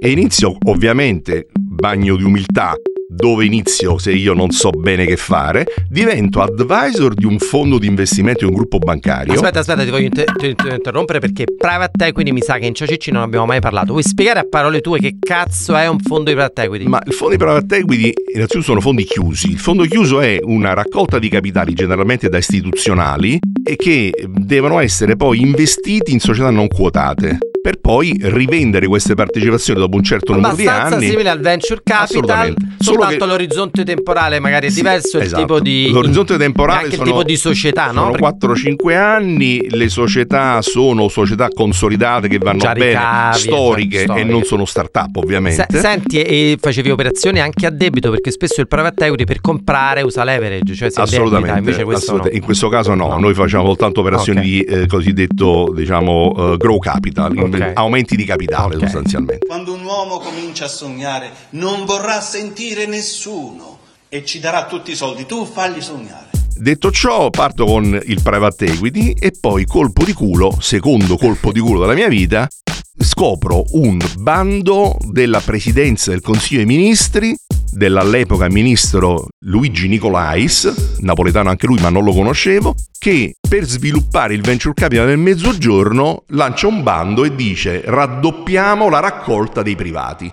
E 0.00 0.10
inizio 0.10 0.56
ovviamente, 0.66 1.48
bagno 1.58 2.16
di 2.16 2.24
umiltà, 2.24 2.74
dove 3.14 3.44
inizio 3.44 3.98
se 3.98 4.12
io 4.12 4.34
non 4.34 4.50
so 4.50 4.70
bene 4.70 5.06
che 5.06 5.16
fare, 5.16 5.66
divento 5.88 6.40
advisor 6.42 7.14
di 7.14 7.24
un 7.24 7.38
fondo 7.38 7.78
di 7.78 7.86
investimento 7.86 8.40
di 8.40 8.50
un 8.50 8.54
gruppo 8.56 8.78
bancario. 8.78 9.32
Aspetta, 9.34 9.60
aspetta, 9.60 9.84
ti 9.84 9.90
voglio 9.90 10.06
inter- 10.06 10.32
ti- 10.36 10.54
interrompere 10.68 11.20
perché 11.20 11.44
private 11.56 12.06
equity 12.06 12.32
mi 12.32 12.40
sa 12.40 12.58
che 12.58 12.66
in 12.66 12.74
Ciacicci 12.74 13.10
non 13.10 13.22
abbiamo 13.22 13.46
mai 13.46 13.60
parlato. 13.60 13.92
Vuoi 13.92 14.02
spiegare 14.02 14.40
a 14.40 14.46
parole 14.48 14.80
tue 14.80 14.98
che 14.98 15.16
cazzo 15.20 15.74
è 15.76 15.86
un 15.86 15.98
fondo 16.00 16.24
di 16.30 16.32
private 16.32 16.62
equity? 16.62 16.86
Ma 16.86 17.00
il 17.06 17.12
fondo 17.12 17.36
di 17.36 17.42
private 17.42 17.76
equity 17.76 18.12
innanzitutto 18.34 18.64
sono 18.64 18.80
fondi 18.80 19.04
chiusi. 19.04 19.50
Il 19.50 19.58
fondo 19.58 19.84
chiuso 19.84 20.20
è 20.20 20.38
una 20.42 20.74
raccolta 20.74 21.18
di 21.18 21.28
capitali 21.28 21.72
generalmente 21.74 22.28
da 22.28 22.38
istituzionali 22.38 23.38
e 23.64 23.76
che 23.76 24.12
devono 24.28 24.80
essere 24.80 25.16
poi 25.16 25.40
investiti 25.40 26.12
in 26.12 26.20
società 26.20 26.50
non 26.50 26.68
quotate. 26.68 27.38
per 27.64 27.80
poi 27.80 28.14
rivendere 28.20 28.86
queste 28.86 29.14
partecipazioni 29.14 29.80
dopo 29.80 29.96
un 29.96 30.02
certo 30.02 30.34
numero 30.34 30.54
di 30.54 30.66
Abbastanza 30.66 30.96
anni. 30.96 31.08
simile 31.08 31.30
al 31.30 31.40
venture 31.40 31.80
capital, 31.82 32.02
Assolutamente. 32.04 32.66
Solo 32.78 33.03
soltanto 33.10 33.24
che- 33.24 33.30
l'orizzonte 33.30 33.84
temporale 33.84 34.40
magari 34.40 34.66
è 34.66 34.70
Sì, 34.70 34.76
diverso, 34.76 35.16
il 35.18 35.24
esatto. 35.24 35.40
tipo 35.42 35.60
di 35.60 35.90
L'orizzonte 35.90 36.36
temporale 36.36 36.84
anche 36.84 36.96
sono, 36.96 37.02
il 37.04 37.10
tipo 37.12 37.22
di 37.24 37.36
società, 37.36 37.86
no? 37.86 37.92
sono 37.92 38.10
Perché 38.12 38.22
4-5 38.22 38.96
anni, 38.96 39.66
le 39.70 39.88
società 39.88 40.60
sono 40.62 41.08
società 41.08 41.48
consolidate 41.48 42.28
che 42.28 42.38
vanno 42.38 42.58
Già 42.58 42.72
bene, 42.72 42.86
ricavi, 42.90 43.38
storiche, 43.38 44.04
già- 44.06 44.14
e 44.14 44.24
non 44.24 44.42
sono 44.44 44.64
start-up 44.64 45.16
ovviamente. 45.16 45.66
Se- 45.70 45.78
senti, 45.80 46.20
e 46.22 46.56
facevi 46.60 46.90
operazioni 46.90 47.40
anche 47.40 47.66
a 47.66 47.70
debito 47.70 48.10
perché 48.10 48.30
spesso 48.30 48.60
il 48.60 48.68
private 48.68 49.04
equity 49.06 49.24
per 49.24 49.40
comprare 49.40 50.02
usa 50.02 50.24
leverage, 50.24 50.74
cioè 50.74 50.90
si 50.90 51.00
Assolutamente, 51.00 51.58
invece 51.58 51.84
questo 51.84 52.02
assolutamente. 52.04 52.30
no. 52.32 52.36
in 52.38 52.44
questo 52.44 52.68
caso 52.68 52.94
no, 52.94 53.18
noi 53.18 53.34
facciamo 53.34 53.64
soltanto 53.66 54.00
operazioni 54.00 54.38
Ok. 54.38 54.44
di 54.44 54.60
eh, 54.62 54.86
cosiddetto 54.86 55.72
diciamo 55.74 56.52
eh, 56.52 56.56
grow 56.56 56.78
capital, 56.78 57.36
Ok. 57.36 57.70
aumenti 57.74 58.16
di 58.16 58.24
capitale 58.24 58.74
Ok. 58.76 58.82
sostanzialmente. 58.82 59.46
Quando 59.46 59.72
un 59.74 59.82
uomo 59.84 60.18
comincia 60.18 60.64
a 60.64 60.68
sognare 60.68 61.30
non 61.50 61.84
vorrà 61.84 62.20
sentire 62.20 62.83
nessuno 62.86 63.78
e 64.08 64.24
ci 64.24 64.38
darà 64.40 64.66
tutti 64.66 64.92
i 64.92 64.96
soldi, 64.96 65.26
tu 65.26 65.44
fagli 65.44 65.80
sognare. 65.80 66.30
Detto 66.56 66.92
ciò, 66.92 67.30
parto 67.30 67.64
con 67.64 68.00
il 68.04 68.22
private 68.22 68.66
equity 68.66 69.12
e 69.18 69.32
poi 69.38 69.64
colpo 69.64 70.04
di 70.04 70.12
culo, 70.12 70.56
secondo 70.60 71.16
colpo 71.16 71.50
di 71.50 71.58
culo 71.58 71.80
della 71.80 71.94
mia 71.94 72.08
vita, 72.08 72.48
scopro 72.96 73.64
un 73.72 73.98
bando 74.18 74.96
della 75.08 75.40
presidenza 75.40 76.10
del 76.10 76.20
Consiglio 76.20 76.64
dei 76.64 76.76
Ministri 76.76 77.34
dell'all'epoca 77.74 78.48
ministro 78.48 79.26
Luigi 79.46 79.88
Nicolais, 79.88 80.98
napoletano 81.00 81.50
anche 81.50 81.66
lui 81.66 81.80
ma 81.80 81.88
non 81.88 82.04
lo 82.04 82.12
conoscevo, 82.12 82.74
che 82.98 83.34
per 83.46 83.64
sviluppare 83.64 84.34
il 84.34 84.42
venture 84.42 84.74
capital 84.74 85.06
nel 85.06 85.18
mezzogiorno 85.18 86.22
lancia 86.28 86.68
un 86.68 86.82
bando 86.82 87.24
e 87.24 87.34
dice 87.34 87.82
raddoppiamo 87.84 88.88
la 88.88 89.00
raccolta 89.00 89.62
dei 89.62 89.74
privati. 89.74 90.30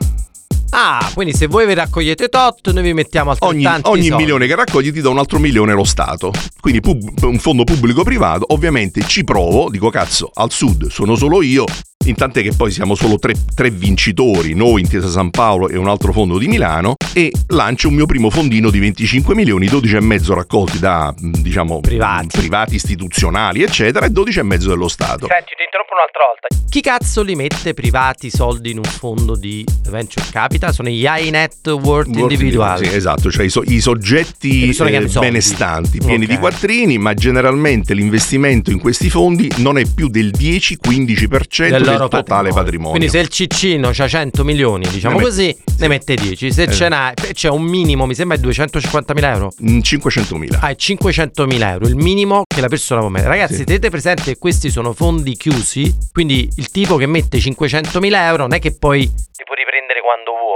Ah, 0.74 1.12
quindi 1.14 1.34
se 1.34 1.48
voi 1.48 1.66
vi 1.68 1.74
raccogliete 1.74 2.30
tot, 2.30 2.72
noi 2.72 2.84
vi 2.84 2.94
mettiamo 2.94 3.32
Ogni, 3.40 3.66
altrettanti 3.66 3.90
ogni 3.90 4.08
soldi. 4.08 4.24
milione 4.24 4.48
che 4.48 4.56
raccogli 4.56 4.92
ti 4.94 5.02
dà 5.02 5.10
un 5.10 5.18
altro 5.18 5.38
milione 5.38 5.74
lo 5.74 5.84
Stato. 5.84 6.32
Quindi 6.62 6.80
pub- 6.80 7.24
un 7.24 7.40
fondo 7.40 7.64
pubblico-privato, 7.66 8.46
ovviamente 8.54 9.02
ci 9.06 9.24
provo, 9.26 9.70
dico 9.70 9.90
cazzo, 9.90 10.32
al 10.34 10.52
sud 10.52 10.88
sono 10.88 11.16
solo 11.16 11.42
io, 11.42 11.66
intant'è 12.06 12.42
che 12.42 12.54
poi 12.56 12.72
siamo 12.72 12.96
solo 12.96 13.18
tre, 13.18 13.34
tre 13.54 13.70
vincitori, 13.70 14.54
noi 14.54 14.82
Intesa 14.82 15.10
San 15.10 15.30
Paolo 15.30 15.68
e 15.68 15.78
un 15.78 15.88
altro 15.90 16.14
fondo 16.14 16.38
di 16.38 16.48
Milano, 16.48 16.96
e 17.14 17.32
lancio 17.48 17.90
un 17.90 17.96
mio 17.96 18.06
primo 18.06 18.30
fondino 18.30 18.70
di 18.70 18.80
25 18.80 19.36
milioni, 19.36 19.68
12 19.68 19.96
e 19.98 20.00
mezzo 20.00 20.34
raccolti 20.34 20.80
da, 20.80 21.14
mh, 21.16 21.42
diciamo, 21.42 21.82
Privati. 21.82 22.26
mh, 22.28 22.40
privati 22.40 22.76
istituzionali, 22.76 23.62
eccetera, 23.62 24.06
e 24.06 24.10
12 24.10 24.40
e 24.40 24.44
mezzo 24.44 24.70
dello 24.70 24.88
Stato. 24.88 25.28
Senti, 25.28 25.54
ti 25.58 25.64
interrompo 25.66 25.94
un'altra 25.96 26.24
volta. 26.26 26.48
Chi 26.70 26.80
cazzo 26.80 27.22
li 27.22 27.36
mette 27.36 27.74
privati 27.74 28.30
soldi 28.30 28.72
in 28.72 28.78
un 28.78 28.86
fondo 28.86 29.36
di 29.36 29.66
venture 29.90 30.26
capital? 30.32 30.61
Sono 30.72 30.90
gli 30.90 31.04
high 31.06 31.30
net 31.30 31.68
worth 31.68 32.16
individuali. 32.16 32.86
Sì, 32.88 32.96
esatto, 32.96 33.32
cioè 33.32 33.46
i, 33.46 33.50
so- 33.50 33.64
i 33.66 33.80
soggetti 33.82 34.70
eh, 34.70 35.08
benestanti, 35.20 35.98
pieni 36.00 36.26
Ok. 36.26 36.30
di 36.30 36.38
quattrini, 36.38 36.98
ma 36.98 37.14
generalmente 37.14 37.94
l'investimento 37.94 38.70
in 38.72 38.80
questi 38.80 39.10
fondi 39.10 39.50
non 39.58 39.78
è 39.78 39.86
più 39.86 40.08
del 40.08 40.32
10-15% 40.38 41.70
del, 41.70 41.72
del 41.72 41.84
loro 41.84 42.08
totale 42.08 42.50
patrimonio. 42.52 42.92
Quindi 42.92 43.10
se 43.10 43.20
il 43.20 43.28
ciccino 43.30 43.90
ha 43.90 44.08
100 44.08 44.44
milioni, 44.44 44.88
diciamo 44.90 45.16
Ne 45.18 45.22
met- 45.22 45.30
così, 45.30 45.56
ne 45.80 45.88
mette 45.88 46.16
10. 46.16 46.52
Se 46.52 46.62
Esatto. 46.64 46.78
ce 46.78 46.90
n'ha, 46.90 47.14
c'è 47.34 47.50
un 47.50 47.64
minimo, 47.64 48.06
mi 48.06 48.16
sembra, 48.16 48.38
di 48.38 48.48
250.000 48.48 49.24
euro. 49.34 49.52
Mm, 49.64 49.80
500.000. 49.80 50.58
Ah, 50.60 50.70
è 50.70 50.76
500.000 50.78 51.70
euro, 51.70 51.88
il 51.88 51.96
minimo 51.96 52.44
che 52.48 52.62
la 52.62 52.68
persona 52.68 53.00
può 53.02 53.10
mettere. 53.10 53.30
Ragazzi, 53.32 53.56
Sì. 53.56 53.64
tenete 53.64 53.90
presente 53.90 54.24
che 54.24 54.38
questi 54.38 54.70
sono 54.70 54.94
fondi 54.94 55.36
chiusi, 55.36 55.94
quindi 56.12 56.50
il 56.56 56.70
tipo 56.72 56.96
che 56.98 57.06
mette 57.06 57.38
500.000 57.40 58.14
euro 58.28 58.44
non 58.44 58.54
è 58.54 58.60
che 58.60 58.72
poi 58.78 59.08
Ti 59.08 59.44
puoi 59.46 59.58
riprendere 59.58 60.02
quando 60.02 60.32
vuole. 60.32 60.50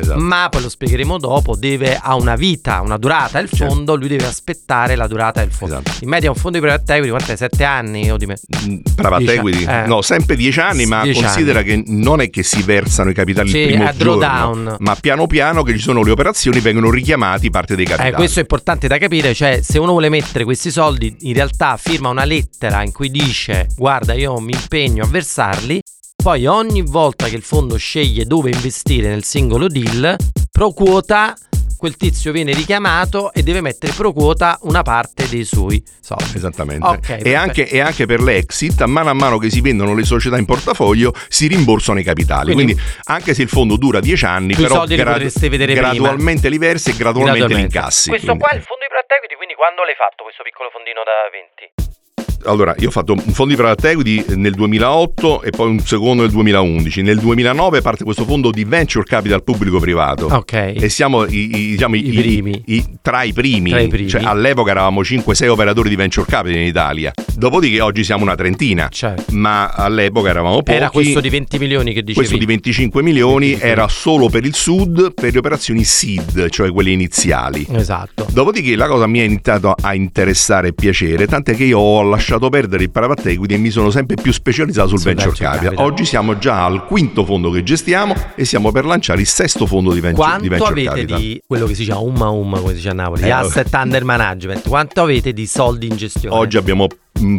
Esatto. 0.00 0.20
ma 0.20 0.46
poi 0.48 0.62
lo 0.62 0.68
spiegheremo 0.68 1.18
dopo, 1.18 1.56
deve 1.56 1.98
ha 2.00 2.14
una 2.14 2.36
vita, 2.36 2.80
una 2.82 2.96
durata 2.96 3.40
il 3.40 3.48
fondo, 3.48 3.96
lui 3.96 4.06
deve 4.06 4.26
aspettare 4.26 4.94
la 4.94 5.08
durata 5.08 5.40
del 5.40 5.50
fondo. 5.50 5.80
Esatto. 5.84 6.04
In 6.04 6.08
media 6.08 6.30
un 6.30 6.36
fondo 6.36 6.58
di 6.58 6.62
private 6.64 6.92
equity 6.92 7.10
quanto 7.10 7.32
è? 7.32 7.36
7 7.36 7.64
anni 7.64 8.08
o 8.12 8.16
di 8.16 8.26
me? 8.26 8.36
Mm, 8.64 8.76
Private 8.94 9.18
Dieci- 9.24 9.36
equity? 9.38 9.64
eh. 9.64 9.86
No, 9.88 10.00
sempre 10.02 10.36
10 10.36 10.60
anni, 10.60 10.86
ma 10.86 11.02
10 11.02 11.20
considera 11.20 11.58
anni. 11.58 11.82
che 11.82 11.90
non 11.90 12.20
è 12.20 12.30
che 12.30 12.44
si 12.44 12.62
versano 12.62 13.10
i 13.10 13.14
capitali 13.14 13.48
Sì, 13.48 13.58
il 13.58 13.66
primo 13.66 13.88
a 13.88 13.92
drawdown. 13.92 14.52
giorno, 14.54 14.76
ma 14.78 14.94
piano 14.94 15.26
piano 15.26 15.64
che 15.64 15.72
ci 15.72 15.80
sono 15.80 16.04
le 16.04 16.12
operazioni 16.12 16.60
vengono 16.60 16.90
richiamati 16.92 17.50
parte 17.50 17.74
dei 17.74 17.84
capitali. 17.84 18.10
Eh, 18.10 18.14
questo 18.14 18.38
è 18.38 18.42
importante 18.42 18.86
da 18.86 18.98
capire, 18.98 19.34
cioè 19.34 19.60
se 19.64 19.80
uno 19.80 19.90
vuole 19.90 20.08
mettere 20.10 20.44
questi 20.44 20.70
soldi, 20.70 21.12
in 21.22 21.34
realtà 21.34 21.76
firma 21.76 22.08
una 22.08 22.24
lettera 22.24 22.84
in 22.84 22.92
cui 22.92 23.10
dice 23.10 23.66
guarda 23.76 24.12
io 24.14 24.38
mi 24.38 24.52
impegno 24.52 25.02
a 25.02 25.08
versarli, 25.08 25.80
poi 26.20 26.46
ogni 26.46 26.82
volta 26.82 27.26
che 27.28 27.36
il 27.36 27.42
fondo 27.42 27.76
sceglie 27.76 28.24
dove 28.24 28.50
investire 28.50 29.08
nel 29.08 29.22
singolo 29.22 29.68
deal, 29.68 30.16
pro 30.50 30.72
quota 30.72 31.32
quel 31.76 31.96
tizio 31.96 32.32
viene 32.32 32.52
richiamato 32.52 33.32
e 33.32 33.44
deve 33.44 33.60
mettere 33.60 33.92
pro 33.92 34.12
quota 34.12 34.58
una 34.62 34.82
parte 34.82 35.28
dei 35.28 35.44
suoi 35.44 35.80
soldi. 36.00 36.34
Esattamente. 36.34 36.84
Ok, 36.84 37.20
e, 37.22 37.34
anche, 37.34 37.68
e 37.68 37.78
anche 37.78 38.04
per 38.04 38.20
l'exit, 38.20 38.80
a 38.80 38.86
mano 38.86 39.10
a 39.10 39.12
mano 39.12 39.38
che 39.38 39.48
si 39.48 39.60
vendono 39.60 39.94
le 39.94 40.02
società 40.04 40.36
in 40.38 40.44
portafoglio, 40.44 41.12
si 41.28 41.46
rimborsano 41.46 42.00
i 42.00 42.02
capitali. 42.02 42.52
Quindi- 42.52 42.72
Quindi, 42.74 42.90
anche 43.04 43.32
se 43.32 43.42
il 43.42 43.48
fondo 43.48 43.76
dura 43.76 44.00
10 44.00 44.24
anni, 44.24 44.56
però 44.56 44.74
soldi 44.74 44.96
li 44.96 45.04
potreste 45.04 45.48
vedere 45.48 45.72
gradualmente 45.74 46.48
li 46.48 46.58
versi 46.58 46.90
e 46.90 46.96
gradualmente, 46.96 47.38
Gradualmente. 47.38 47.78
li 47.78 47.80
incassi. 47.80 48.08
Questo 48.08 48.26
quindi. 48.26 48.42
qua 48.42 48.52
è 48.52 48.56
il 48.56 48.62
fondo 48.64 48.82
di 48.82 49.14
equity, 49.18 49.36
quindi 49.36 49.54
quando 49.54 49.84
l'hai 49.84 49.94
fatto 49.94 50.24
questo 50.24 50.42
piccolo 50.42 50.68
fondino 50.70 51.00
da 51.06 51.30
20? 51.30 51.87
Allora, 52.44 52.74
io 52.78 52.88
ho 52.88 52.90
fatto 52.90 53.12
un 53.12 53.18
fondo 53.18 53.50
di 53.54 53.56
private 53.56 53.90
equity 53.90 54.24
nel 54.36 54.52
2008 54.54 55.42
e 55.42 55.50
poi 55.50 55.70
un 55.70 55.80
secondo 55.80 56.22
nel 56.22 56.30
2011. 56.30 57.02
Nel 57.02 57.18
2009 57.18 57.80
parte 57.82 58.04
questo 58.04 58.24
fondo 58.24 58.50
di 58.50 58.64
venture 58.64 59.04
capital 59.04 59.42
pubblico-privato. 59.42 60.26
Ok. 60.26 60.52
E 60.76 60.88
siamo 60.88 61.24
i, 61.24 61.44
i- 61.54 61.70
diciamo, 61.70 61.96
I 61.96 62.02
primi. 62.02 62.62
i- 62.66 62.84
tra 63.02 63.22
i 63.24 63.32
primi. 63.32 63.70
Tra 63.70 63.80
i 63.80 63.88
primi. 63.88 64.08
Cioè, 64.08 64.22
all'epoca 64.22 64.70
eravamo 64.70 65.02
5-6 65.02 65.48
operatori 65.48 65.88
di 65.88 65.96
venture 65.96 66.26
capital 66.28 66.60
in 66.60 66.66
Italia. 66.66 67.12
Dopodiché 67.36 67.80
oggi 67.80 68.04
siamo 68.04 68.22
una 68.22 68.34
trentina. 68.34 68.88
Certo. 68.88 69.24
Ma 69.34 69.68
all'epoca 69.70 70.30
eravamo 70.30 70.56
pochi. 70.62 70.72
Era 70.72 70.90
questo 70.90 71.20
di 71.20 71.28
20 71.28 71.58
milioni 71.58 71.92
che 71.92 72.00
dicevi. 72.02 72.14
Questo 72.14 72.36
di 72.36 72.46
25 72.46 73.02
milioni 73.02 73.58
era 73.60 73.88
solo 73.88 74.28
per 74.28 74.44
il 74.44 74.54
sud, 74.54 75.12
per 75.14 75.32
le 75.32 75.38
operazioni 75.38 75.84
seed, 75.84 76.48
cioè 76.50 76.70
quelle 76.70 76.90
iniziali. 76.90 77.66
Esatto. 77.70 78.26
Dopodiché 78.30 78.76
la 78.76 78.86
cosa 78.86 79.06
mi 79.06 79.20
ha 79.20 79.24
iniziato 79.24 79.74
a 79.80 79.94
interessare 79.94 80.68
e 80.68 80.72
piacere, 80.72 81.26
tant'è 81.26 81.54
che 81.54 81.64
io 81.64 81.78
ho 81.78 82.02
lasciato 82.02 82.26
perdere 82.50 82.82
il 82.84 82.90
equity 83.24 83.54
e 83.54 83.56
mi 83.56 83.70
sono 83.70 83.90
sempre 83.90 84.16
più 84.20 84.32
specializzato 84.32 84.88
sul 84.88 84.98
Sul 84.98 85.06
venture, 85.14 85.28
venture 85.30 85.48
capital. 85.48 85.68
capital. 85.74 85.90
Oggi 85.92 86.04
siamo 86.04 86.38
già 86.38 86.64
al 86.64 86.84
quinto 86.84 87.24
fondo 87.24 87.50
che 87.50 87.62
gestiamo 87.62 88.14
e 88.34 88.44
siamo 88.44 88.70
per 88.70 88.84
lanciare 88.84 89.20
il 89.20 89.26
sesto 89.26 89.64
fondo 89.66 89.92
di 89.92 90.00
venture, 90.00 90.38
di 90.40 90.48
Quanto 90.48 90.64
venture 90.64 90.88
avete 90.90 91.06
capital. 91.06 91.18
di 91.20 91.42
quello 91.46 91.66
che 91.66 91.74
si 91.74 91.84
chiama 91.84 92.00
umma 92.00 92.28
umma, 92.28 92.58
come 92.58 92.70
si 92.70 92.74
dice 92.76 92.88
a 92.90 92.92
Napoli, 92.92 93.22
di 93.22 93.28
Eh, 93.28 93.32
asset 93.32 93.72
under 93.72 94.04
management? 94.04 94.68
Quanto 94.68 95.00
avete 95.00 95.32
di 95.32 95.46
soldi 95.46 95.86
in 95.86 95.96
gestione? 95.96 96.36
Oggi 96.36 96.56
abbiamo 96.58 96.86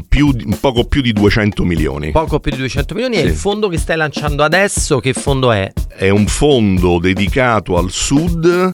più 0.07 0.31
di- 0.31 0.43
un 0.45 0.59
poco 0.59 0.83
più 0.85 1.01
di 1.01 1.13
200 1.13 1.63
milioni. 1.63 2.11
poco 2.11 2.39
più 2.39 2.51
di 2.51 2.57
200 2.57 2.93
milioni 2.93 3.17
e 3.17 3.21
Sì. 3.21 3.25
il 3.27 3.33
fondo 3.33 3.67
che 3.69 3.77
stai 3.77 3.97
lanciando 3.97 4.43
adesso 4.43 4.99
che 4.99 5.13
fondo 5.13 5.51
è? 5.51 5.71
È 5.95 6.09
un 6.09 6.27
fondo 6.27 6.99
dedicato 6.99 7.77
al 7.77 7.89
sud 7.91 8.69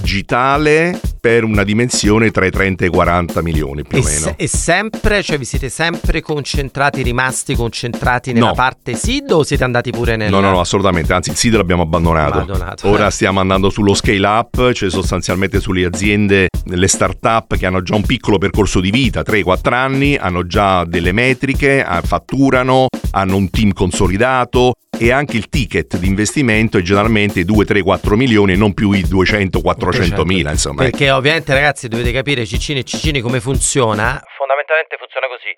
digitale 0.00 0.98
per 1.20 1.42
una 1.42 1.64
dimensione 1.64 2.30
tra 2.30 2.46
i 2.46 2.50
30 2.50 2.84
e 2.84 2.86
i 2.86 2.90
40 2.90 3.42
milioni 3.42 3.82
più 3.82 3.98
E, 3.98 4.00
o 4.00 4.04
meno. 4.04 4.18
se- 4.20 4.34
e 4.36 4.46
sempre, 4.46 5.22
cioè 5.22 5.38
vi 5.38 5.44
siete 5.44 5.68
sempre 5.68 6.20
concentrati, 6.20 7.02
rimasti 7.02 7.54
concentrati 7.56 8.32
nella 8.32 8.46
No. 8.48 8.52
parte 8.54 8.94
seed 8.94 9.30
o 9.32 9.42
siete 9.42 9.64
andati 9.64 9.90
pure 9.90 10.14
nel... 10.16 10.30
No, 10.30 10.38
no, 10.40 10.50
no, 10.50 10.60
assolutamente. 10.60 11.12
Anzi, 11.12 11.30
il 11.30 11.36
sito 11.36 11.56
l'abbiamo 11.56 11.82
abbandonato. 11.82 12.34
Abbandonato. 12.38 12.88
Ora 12.88 13.10
stiamo 13.10 13.40
andando 13.40 13.70
sullo 13.70 13.94
scale 13.94 14.24
up, 14.26 14.72
cioè 14.72 14.88
sostanzialmente 14.90 15.58
sulle 15.60 15.84
aziende, 15.84 16.46
le 16.64 16.88
start-up 16.88 17.56
che 17.56 17.66
hanno 17.66 17.82
già 17.82 17.96
un 17.96 18.02
piccolo 18.04 18.38
percorso 18.38 18.80
di 18.80 18.90
vita, 18.92 19.22
3-4 19.22 19.74
anni, 19.74 20.14
hanno 20.16 20.45
già 20.46 20.84
delle 20.84 21.12
metriche, 21.12 21.86
fatturano, 22.02 22.86
hanno 23.12 23.36
un 23.36 23.50
team 23.50 23.72
consolidato 23.72 24.74
e 24.98 25.10
anche 25.10 25.36
il 25.36 25.48
ticket 25.48 25.98
di 25.98 26.06
investimento 26.06 26.78
è 26.78 26.82
generalmente 26.82 27.44
2, 27.44 27.64
3, 27.64 27.82
4 27.82 28.16
milioni 28.16 28.52
e 28.52 28.56
non 28.56 28.72
più 28.72 28.92
i 28.92 29.02
200, 29.02 29.60
400 29.60 30.24
mila, 30.24 30.50
insomma. 30.50 30.82
Perché 30.82 31.10
ovviamente 31.10 31.52
ragazzi 31.52 31.88
dovete 31.88 32.12
capire 32.12 32.46
Ciccini 32.46 32.80
e 32.80 32.84
Ciccini 32.84 33.20
come 33.20 33.40
funziona. 33.40 34.22
Fondamentalmente 34.36 34.96
funziona 34.98 35.26
così. 35.26 35.54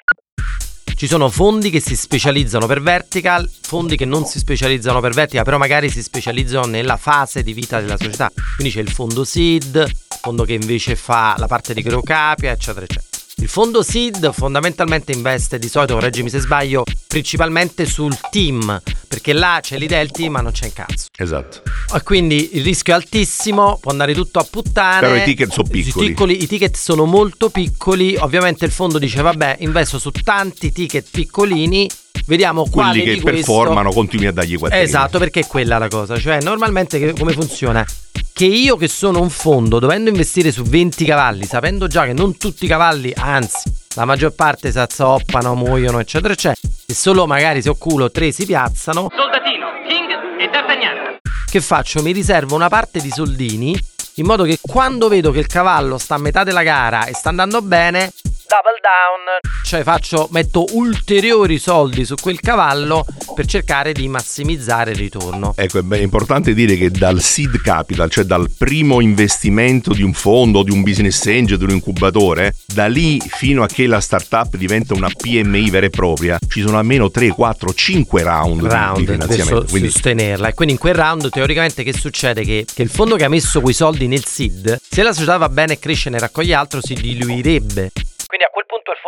Ci 0.97 1.07
sono 1.07 1.28
fondi 1.28 1.71
che 1.71 1.78
si 1.78 1.95
specializzano 1.95 2.66
per 2.66 2.83
vertical, 2.83 3.49
fondi 3.49 3.97
che 3.97 4.04
non 4.04 4.25
si 4.25 4.40
specializzano 4.40 4.99
per 4.99 5.12
vertical, 5.12 5.45
però 5.45 5.57
magari 5.57 5.90
si 5.90 6.02
specializzano 6.02 6.66
nella 6.66 6.97
fase 6.97 7.45
di 7.45 7.52
vita 7.52 7.80
della 7.80 7.97
società. 7.97 8.33
Quindi 8.57 8.75
c'è 8.75 8.80
il 8.80 8.90
fondo 8.90 9.23
seed, 9.23 9.88
fondo 10.21 10.42
che 10.42 10.54
invece 10.54 10.97
fa 10.97 11.37
la 11.38 11.47
parte 11.47 11.73
di 11.73 11.83
grow 11.83 12.02
capia, 12.02 12.50
eccetera, 12.50 12.85
eccetera. 12.85 13.07
Il 13.49 13.55
fondo 13.55 13.83
seed 13.83 14.31
fondamentalmente 14.31 15.12
investe 15.12 15.59
di 15.59 15.71
solito, 15.71 15.95
correggimi 15.95 16.28
se 16.28 16.38
sbaglio, 16.38 16.85
principalmente 17.07 17.87
sul 17.87 18.14
team, 18.31 18.78
perché 19.09 19.33
là 19.33 19.61
c'è 19.62 19.78
l'idea 19.78 20.00
del 20.00 20.11
team 20.11 20.33
ma 20.33 20.43
non 20.43 20.52
c'è 20.52 20.67
un 20.67 20.73
cazzo. 20.75 21.07
Esatto. 21.17 21.62
E 21.95 22.02
quindi 22.02 22.59
il 22.59 22.62
rischio 22.62 22.93
è 22.93 22.97
altissimo, 22.97 23.78
può 23.81 23.90
andare 23.90 24.12
tutto 24.12 24.38
a 24.38 24.47
puttane. 24.49 25.00
Però 25.00 25.17
i 25.17 25.25
ticket 25.25 25.50
sono 25.50 25.67
I 25.73 25.93
piccoli. 25.97 26.43
I 26.43 26.47
ticket 26.47 26.76
sono 26.76 27.07
molto 27.07 27.49
piccoli. 27.49 28.17
Ovviamente 28.17 28.67
il 28.67 28.71
fondo 28.71 28.99
dice: 28.99 29.23
Vabbè, 29.23 29.57
investo 29.61 29.99
su 29.99 30.11
tanti 30.11 30.71
ticket 30.71 31.07
piccolini 31.11 31.88
vediamo 32.28 32.68
quale 32.70 32.90
quelli 33.00 33.04
che 33.04 33.14
di 33.14 33.20
questo- 33.20 33.52
performano 33.52 33.90
continui 33.90 34.26
a 34.26 34.32
dargli 34.32 34.56
quattrini. 34.56 34.82
Esatto, 34.85 35.18
perché 35.18 35.40
è 35.40 35.47
quella 35.47 35.78
la 35.78 35.88
cosa. 35.88 36.16
Cioè, 36.18 36.40
normalmente 36.42 36.99
che- 37.00 37.12
come 37.18 37.32
funziona? 37.32 37.85
Che 38.32 38.44
io 38.44 38.76
che 38.76 38.87
sono 38.87 39.20
un 39.20 39.30
fondo, 39.30 39.80
dovendo 39.80 40.11
investire 40.11 40.52
su 40.52 40.62
20 40.62 41.04
cavalli, 41.04 41.44
sapendo 41.44 41.88
già 41.88 42.04
che 42.04 42.12
non 42.12 42.37
tutti 42.37 42.66
i 42.66 42.68
cavalli, 42.68 43.12
anzi, 43.16 43.68
la 43.97 44.04
maggior 44.04 44.32
parte 44.32 44.70
si 44.70 44.78
azzoppano, 44.78 45.56
muoiono, 45.56 45.99
eccetera, 45.99 46.35
eccetera, 46.35 46.68
e 46.87 46.94
solo 46.94 47.26
magari 47.26 47.62
se 47.62 47.70
ho 47.70 47.75
culo 47.75 48.12
tre 48.12 48.30
si 48.30 48.47
piazzano, 48.47 49.11
Soldatino, 49.12 49.66
King 49.88 50.40
e 50.40 50.49
D'Artagnan. 50.52 51.16
che 51.50 51.61
faccio? 51.61 52.00
Mi 52.02 52.12
riservo 52.12 52.54
una 52.54 52.68
parte 52.68 53.00
di 53.00 53.11
soldini 53.11 53.76
in 54.14 54.26
modo 54.26 54.44
che 54.44 54.58
quando 54.61 55.08
vedo 55.08 55.32
che 55.32 55.40
il 55.40 55.47
cavallo 55.47 55.99
sta 55.99 56.14
a 56.14 56.18
metà 56.18 56.44
della 56.44 56.62
gara 56.62 57.06
e 57.06 57.14
sta 57.14 57.30
andando 57.30 57.61
bene, 57.62 58.12
double 58.49 58.81
down, 58.81 59.38
cioè 59.62 59.83
faccio, 59.83 60.28
metto 60.33 60.64
ulteriori 60.73 61.59
soldi 61.59 62.07
su 62.07 62.14
quel 62.14 62.40
cavallo 62.40 63.05
per 63.35 63.45
cercare 63.45 63.93
di 63.93 64.09
massimizzare 64.09 64.93
il 64.93 64.97
ritorno. 64.97 65.52
Ecco, 65.55 65.81
è 65.90 65.99
importante 65.99 66.55
dire 66.55 66.76
che 66.76 66.90
dal 66.90 67.21
seed 67.21 67.61
capital, 67.61 68.11
cioè 68.11 68.25
dal 68.25 68.50
primo 68.57 69.02
investimento 69.02 69.93
di 69.93 70.02
un 70.02 70.14
fondo, 70.14 70.62
di 70.62 70.71
un 70.71 70.83
business 70.83 71.26
angel, 71.26 71.59
di 71.59 71.64
un 71.64 71.71
incubatore, 71.71 72.55
da 72.64 72.87
lì 72.87 73.21
fino 73.21 73.62
a 73.62 73.67
che 73.67 73.87
la 73.87 74.00
startup 74.00 74.57
diventa 74.57 74.95
una 74.95 75.11
PMI 75.14 75.69
vera 75.69 75.85
e 75.85 75.90
propria, 75.90 76.38
ci 76.49 76.62
sono 76.62 76.78
almeno 76.78 77.11
3, 77.11 77.28
4, 77.28 77.75
5 77.75 78.23
round, 78.23 78.62
di- 78.62 78.69
round 78.69 78.97
di 78.97 79.05
per 79.05 79.14
finanziamento. 79.17 79.61
so- 79.61 79.71
Quindi 79.71 79.90
sostenerla 79.90 80.49
e 80.49 80.55
quindi 80.55 80.73
in 80.73 80.81
quel 80.81 80.95
round 80.95 81.28
teoricamente 81.28 81.83
che 81.83 81.93
succede 81.93 82.45
che, 82.45 82.64
che 82.73 82.83
il 82.83 82.88
fondo 82.88 83.17
che 83.17 83.25
ha 83.25 83.28
messo 83.28 83.61
quei 83.61 83.75
soldi 83.75 84.07
nel 84.07 84.25
seed 84.25 84.81
se 84.88 85.02
la 85.02 85.12
società 85.12 85.37
va 85.37 85.50
bene 85.50 85.75
e 85.75 85.78
cresce 85.78 86.09
e 86.09 86.12
ne 86.12 86.19
raccoglie 86.19 86.55
altro 86.55 86.81
si 86.83 86.95
diluirebbe 86.95 87.90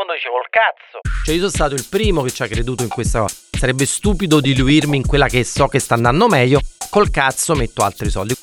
il 0.00 0.06
fondo 0.06 0.12
dice 0.14 0.28
col 0.30 0.48
cazzo 0.48 1.00
cioè 1.24 1.34
io 1.34 1.48
sono 1.48 1.50
stato 1.50 1.74
il 1.74 1.86
primo 1.88 2.22
che 2.22 2.30
ci 2.30 2.42
ha 2.42 2.48
creduto 2.48 2.82
in 2.82 2.88
questa 2.88 3.20
cosa. 3.20 3.34
Sarebbe 3.50 3.84
stupido 3.84 4.40
diluirmi 4.40 4.96
in 4.96 5.06
quella 5.06 5.28
che 5.28 5.44
so 5.44 5.66
che 5.66 5.78
sta 5.78 5.94
andando 5.94 6.28
meglio. 6.28 6.60
Col 6.88 7.10
cazzo 7.10 7.54
metto 7.54 7.82
altri 7.82 8.08
soldi 8.10 8.34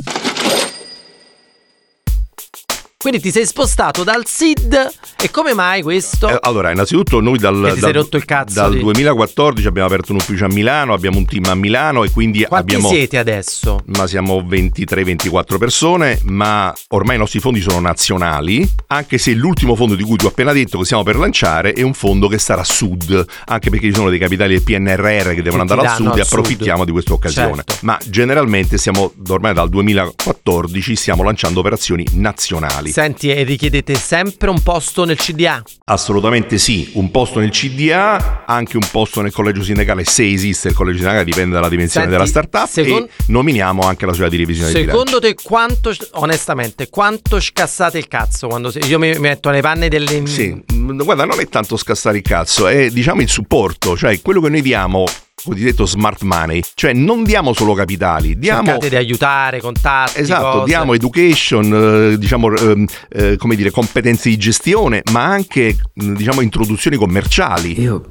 quindi 2.99 3.19
ti 3.19 3.29
sei 3.29 3.45
spostato 3.45 4.03
dal 4.03 4.25
seed 4.25 4.89
e 5.21 5.29
come 5.29 5.53
mai 5.53 5.83
questo? 5.83 6.29
Eh, 6.29 6.37
allora, 6.41 6.71
innanzitutto 6.71 7.19
noi 7.21 7.37
dal, 7.37 7.71
ti 7.75 7.79
dal- 7.79 8.25
cazzo 8.25 8.53
dal 8.61 8.73
di- 8.73 8.79
2014 8.79 9.67
abbiamo 9.67 9.87
aperto 9.87 10.13
un 10.13 10.17
ufficio 10.17 10.45
a 10.45 10.47
Milano, 10.47 10.93
abbiamo 10.93 11.17
un 11.19 11.25
team 11.25 11.43
a 11.45 11.53
Milano 11.55 12.03
e 12.03 12.09
quindi 12.09 12.43
Quanti 12.45 12.73
abbiamo... 12.73 12.89
siete 12.91 13.19
adesso? 13.19 13.81
Ma 13.95 14.07
siamo 14.07 14.41
23-24 14.41 15.57
persone, 15.59 16.19
ma 16.23 16.73
ormai 16.89 17.15
i 17.17 17.19
nostri 17.19 17.39
fondi 17.39 17.61
sono 17.61 17.79
nazionali, 17.79 18.67
anche 18.87 19.19
se 19.19 19.33
l'ultimo 19.33 19.75
fondo 19.75 19.93
di 19.93 20.03
cui 20.03 20.15
tu 20.17 20.25
hai 20.25 20.31
appena 20.31 20.51
detto 20.51 20.79
che 20.79 20.85
stiamo 20.85 21.03
per 21.03 21.17
lanciare 21.17 21.73
è 21.73 21.83
un 21.83 21.93
fondo 21.93 22.27
che 22.27 22.39
sarà 22.39 22.61
a 22.61 22.65
sud, 22.65 23.25
anche 23.45 23.69
perché 23.69 23.87
ci 23.87 23.93
sono 23.93 24.09
dei 24.09 24.17
capitali 24.19 24.53
del 24.55 24.63
PNRR 24.63 25.33
che 25.35 25.41
devono 25.43 25.63
Che 25.63 25.67
ti 25.67 25.73
andare 25.73 25.87
al 25.87 25.95
sud 25.95 26.05
e 26.07 26.09
al 26.21 26.25
sud. 26.25 26.39
approfittiamo 26.39 26.83
di 26.83 26.91
questa 26.91 27.13
occasione. 27.13 27.63
Certo. 27.63 27.75
Ma 27.81 27.97
generalmente 28.09 28.79
siamo, 28.79 29.13
ormai 29.29 29.53
dal 29.53 29.69
2014, 29.69 30.95
stiamo 30.95 31.21
lanciando 31.23 31.59
operazioni 31.59 32.03
nazionali. 32.13 32.91
Senti, 32.97 33.29
e 33.29 33.43
richiedete 33.43 33.93
sempre 33.93 34.49
un 34.49 34.59
posto 34.63 35.05
nel 35.05 35.17
CDA? 35.17 35.61
Assolutamente 35.85 36.57
sì, 36.57 36.89
un 36.93 37.11
posto 37.11 37.37
nel 37.37 37.51
CDA, 37.51 38.43
anche 38.47 38.75
un 38.75 38.87
posto 38.89 39.21
nel 39.21 39.31
collegio 39.31 39.61
sindacale, 39.61 40.03
se 40.03 40.27
esiste 40.27 40.69
il 40.69 40.73
collegio 40.73 40.97
sindacale, 40.97 41.23
dipende 41.23 41.53
dalla 41.53 41.69
dimensione 41.69 42.07
Senti, 42.07 42.19
della 42.19 42.27
startup 42.27 42.67
secon- 42.67 43.03
e 43.03 43.09
nominiamo 43.27 43.83
anche 43.83 44.07
la 44.07 44.13
società 44.13 44.29
di 44.31 44.37
revisione. 44.37 44.71
Secondo 44.71 45.19
te 45.19 45.35
quanto, 45.35 45.93
onestamente, 46.13 46.89
quanto 46.89 47.39
scassate 47.39 47.99
il 47.99 48.07
cazzo 48.07 48.47
quando 48.47 48.71
se- 48.71 48.79
io 48.79 48.97
mi 48.97 49.13
metto 49.19 49.51
nei 49.51 49.61
panni 49.61 49.89
delle... 49.89 50.25
Sì, 50.25 50.59
guarda, 50.67 51.25
non 51.25 51.39
è 51.39 51.47
tanto 51.47 51.77
scassare 51.77 52.17
il 52.17 52.23
cazzo, 52.23 52.65
è 52.65 52.89
diciamo 52.89 53.21
il 53.21 53.29
supporto, 53.29 53.95
cioè 53.95 54.19
quello 54.21 54.41
che 54.41 54.49
noi 54.49 54.63
diamo, 54.63 55.05
cosiddetto 55.43 55.85
smart 55.85 56.23
money, 56.23 56.61
cioè 56.73 56.93
non 56.93 57.23
diamo 57.23 57.53
solo 57.53 57.73
capitali, 57.73 58.37
diamo... 58.37 58.63
Cercate 58.65 58.89
di 58.89 58.95
aiutare, 58.95 59.59
contatti, 59.59 60.19
Esatto, 60.19 60.59
cose. 60.59 60.65
diamo 60.65 60.93
education, 60.93 62.11
eh, 62.13 62.17
diciamo, 62.17 62.55
ehm, 62.55 62.85
eh, 63.09 63.35
come 63.37 63.55
dire, 63.55 63.69
competenze 63.69 64.29
di 64.29 64.37
gestione, 64.37 65.03
ma 65.11 65.23
anche, 65.23 65.77
diciamo, 65.93 66.41
introduzioni 66.41 66.97
commerciali. 66.97 67.79
Io. 67.79 68.03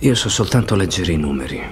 Io 0.00 0.14
so 0.14 0.28
soltanto 0.28 0.74
leggere 0.74 1.12
i 1.12 1.16
numeri. 1.16 1.62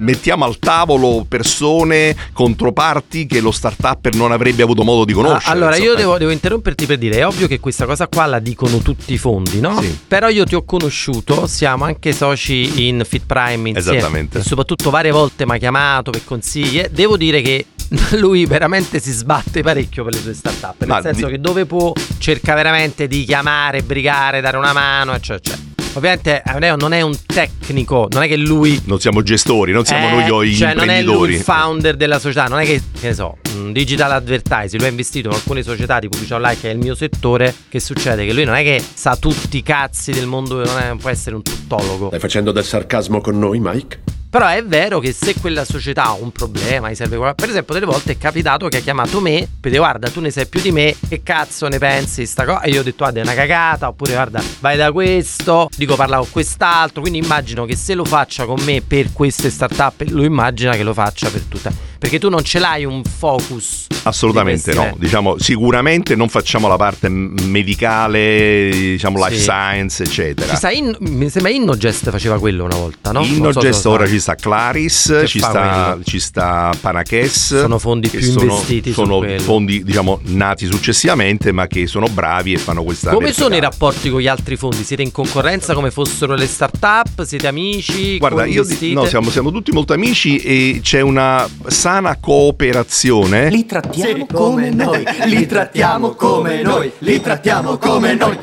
Mettiamo 0.00 0.44
al 0.44 0.58
tavolo 0.60 1.24
persone, 1.28 2.14
controparti 2.32 3.26
che 3.26 3.40
lo 3.40 3.50
startupper 3.50 4.14
non 4.14 4.30
avrebbe 4.30 4.62
avuto 4.62 4.84
modo 4.84 5.04
di 5.04 5.10
Ah, 5.12 5.16
conoscere. 5.16 5.52
allora, 5.52 5.70
io 5.74 5.82
insomma. 5.82 5.96
devo, 5.98 6.18
devo 6.18 6.30
interromperti 6.30 6.86
per 6.86 6.98
dire: 6.98 7.16
è 7.18 7.26
ovvio 7.26 7.48
che 7.48 7.58
questa 7.58 7.84
cosa 7.84 8.06
qua 8.06 8.26
la 8.26 8.38
dicono 8.38 8.78
tutti 8.78 9.12
i 9.12 9.18
fondi, 9.18 9.60
no? 9.60 9.80
Sì. 9.80 9.98
Però 10.06 10.28
io 10.28 10.44
ti 10.44 10.54
ho 10.54 10.64
conosciuto, 10.64 11.46
siamo 11.48 11.84
anche 11.84 12.12
soci 12.12 12.86
in 12.86 13.02
Fit 13.04 13.24
Prime 13.26 13.70
insieme. 13.70 13.98
Esattamente. 13.98 14.38
E 14.38 14.42
soprattutto 14.42 14.90
varie 14.90 15.10
volte 15.10 15.44
mi 15.44 15.52
ha 15.54 15.58
chiamato 15.58 16.12
per 16.12 16.24
consigli. 16.24 16.80
Devo 16.90 17.16
dire 17.16 17.40
che 17.42 17.66
lui 18.18 18.46
veramente 18.46 19.00
si 19.00 19.10
sbatte 19.10 19.62
parecchio 19.62 20.04
per 20.04 20.14
le 20.14 20.20
sue 20.20 20.34
startup. 20.34 20.74
Nel 20.78 20.88
Ma 20.88 21.00
senso 21.02 21.26
di- 21.26 21.32
che 21.32 21.40
dove 21.40 21.66
può 21.66 21.92
cerca 22.18 22.54
veramente 22.54 23.08
di 23.08 23.24
chiamare, 23.24 23.82
brigare, 23.82 24.40
dare 24.40 24.56
una 24.58 24.72
mano, 24.72 25.12
eccetera, 25.14 25.56
eccetera. 25.56 25.66
Ovviamente 25.94 26.42
Amedeo 26.44 26.76
non 26.76 26.92
è 26.92 27.00
un 27.00 27.16
tecnico, 27.26 28.08
non 28.10 28.22
è 28.22 28.28
che 28.28 28.36
lui 28.36 28.80
Non 28.84 29.00
siamo 29.00 29.22
gestori, 29.22 29.72
non 29.72 29.84
siamo 29.84 30.08
eh, 30.08 30.26
noi 30.28 30.48
gli 30.50 30.56
cioè 30.56 30.74
non 30.74 30.88
è 30.88 31.02
lui 31.02 31.34
il 31.34 31.40
founder 31.40 31.96
della 31.96 32.18
società, 32.18 32.46
non 32.46 32.60
è 32.60 32.64
che, 32.64 32.80
che 33.00 33.08
ne 33.08 33.14
so, 33.14 33.38
mh, 33.54 33.72
digital 33.72 34.12
advertising, 34.12 34.76
lui 34.80 34.86
ha 34.86 34.90
investito 34.90 35.28
in 35.28 35.34
alcune 35.34 35.62
società 35.62 35.98
di 35.98 36.08
pubblicità 36.08 36.36
online 36.36 36.60
che 36.60 36.70
è 36.70 36.72
il 36.72 36.78
mio 36.78 36.94
settore, 36.94 37.54
che 37.68 37.80
succede? 37.80 38.24
Che 38.26 38.32
lui 38.32 38.44
non 38.44 38.54
è 38.54 38.62
che 38.62 38.82
sa 38.94 39.16
tutti 39.16 39.56
i 39.56 39.62
cazzi 39.62 40.12
del 40.12 40.26
mondo, 40.26 40.64
non, 40.64 40.78
è- 40.78 40.88
non 40.88 40.98
può 40.98 41.10
essere 41.10 41.34
un 41.34 41.42
tuttologo. 41.42 42.08
Stai 42.08 42.20
facendo 42.20 42.52
del 42.52 42.64
sarcasmo 42.64 43.20
con 43.20 43.38
noi, 43.38 43.58
Mike? 43.60 44.00
Però 44.30 44.46
è 44.46 44.62
vero 44.62 44.98
che 45.00 45.12
se 45.12 45.34
quella 45.40 45.64
società 45.64 46.04
ha 46.04 46.12
un 46.12 46.30
problema, 46.32 46.90
gli 46.90 46.94
serve 46.94 47.16
qualcosa. 47.16 47.34
Per 47.34 47.48
esempio, 47.48 47.72
delle 47.74 47.86
volte 47.86 48.12
è 48.12 48.18
capitato 48.18 48.68
che 48.68 48.76
ha 48.76 48.80
chiamato 48.80 49.20
me 49.20 49.48
per 49.60 49.70
dire 49.70 49.78
guarda, 49.82 50.10
tu 50.10 50.20
ne 50.20 50.30
sai 50.30 50.46
più 50.46 50.60
di 50.60 50.70
me, 50.70 50.94
che 51.08 51.22
cazzo 51.22 51.66
ne 51.68 51.78
pensi 51.78 52.20
di 52.20 52.26
sta 52.26 52.44
cosa? 52.44 52.60
E 52.60 52.70
io 52.70 52.80
ho 52.80 52.82
detto 52.82 52.96
guarda, 52.98 53.20
è 53.20 53.22
una 53.22 53.34
cagata, 53.34 53.88
oppure 53.88 54.12
guarda, 54.12 54.42
vai 54.60 54.76
da 54.76 54.92
questo, 54.92 55.68
dico 55.76 55.96
parla 55.96 56.18
con 56.18 56.28
quest'altro. 56.30 57.00
Quindi 57.00 57.18
immagino 57.20 57.64
che 57.64 57.74
se 57.74 57.94
lo 57.94 58.04
faccia 58.04 58.44
con 58.44 58.60
me 58.64 58.82
per 58.86 59.12
queste 59.14 59.48
startup, 59.48 60.02
lui 60.08 60.26
immagina 60.26 60.72
che 60.76 60.82
lo 60.82 60.92
faccia 60.92 61.30
per 61.30 61.42
tutte. 61.48 61.86
Perché 61.98 62.20
tu 62.20 62.28
non 62.28 62.44
ce 62.44 62.60
l'hai 62.60 62.84
un 62.84 63.02
focus. 63.02 63.86
Assolutamente 64.04 64.70
di 64.70 64.76
no, 64.76 64.82
questi- 64.84 65.00
diciamo 65.00 65.36
sicuramente 65.38 66.14
non 66.14 66.28
facciamo 66.28 66.68
la 66.68 66.76
parte 66.76 67.08
medicale, 67.08 68.68
diciamo 68.70 69.18
life 69.18 69.34
Sì. 69.36 69.42
science, 69.42 70.02
eccetera. 70.04 70.50
Ci 70.50 70.56
sta 70.56 70.70
In- 70.70 70.94
mi 71.00 71.28
sembra 71.28 71.50
Innogest 71.50 72.08
faceva 72.10 72.38
quello 72.38 72.64
una 72.64 72.76
volta, 72.76 73.10
no? 73.10 73.24
So 73.24 73.32
Innogest 73.34 73.80
sa. 73.80 73.88
ora 73.90 74.06
ci 74.06 74.17
sta 74.20 74.34
Claris, 74.34 75.22
ci 75.26 75.38
sta, 75.38 75.98
ci 76.04 76.18
sta 76.18 76.70
Panaches. 76.80 77.58
Sono 77.60 77.78
fondi 77.78 78.08
più 78.08 78.20
sono, 78.20 78.42
investiti 78.42 78.92
Sono 78.92 79.22
fondi, 79.38 79.82
diciamo, 79.82 80.20
nati 80.24 80.66
successivamente, 80.66 81.52
ma 81.52 81.66
che 81.66 81.86
sono 81.86 82.06
bravi 82.08 82.52
e 82.54 82.58
fanno 82.58 82.82
questa 82.82 83.10
Come 83.10 83.32
sono 83.32 83.54
i 83.54 83.60
verticale. 83.60 83.70
rapporti 83.70 84.10
con 84.10 84.20
gli 84.20 84.26
altri 84.28 84.56
fondi? 84.56 84.82
Siete 84.82 85.02
in 85.02 85.12
concorrenza 85.12 85.74
come 85.74 85.90
fossero 85.90 86.34
le 86.34 86.46
start-up? 86.46 87.22
Siete 87.24 87.46
amici? 87.46 88.18
Guarda, 88.18 88.44
io 88.44 88.64
di- 88.64 88.92
no, 88.92 89.04
siamo, 89.06 89.30
siamo 89.30 89.50
tutti 89.50 89.72
molto 89.72 89.92
amici 89.92 90.38
e 90.38 90.80
c'è 90.82 91.00
una 91.00 91.48
sana 91.66 92.16
cooperazione. 92.20 93.50
Li 93.50 93.66
trattiamo 93.66 94.26
come 94.26 94.70
noi, 94.70 95.04
li 95.26 95.46
trattiamo 95.46 96.14
come 96.14 96.62
noi, 96.62 96.90
li 96.98 97.20
trattiamo 97.20 97.76
come 97.78 98.14
noi. 98.14 98.38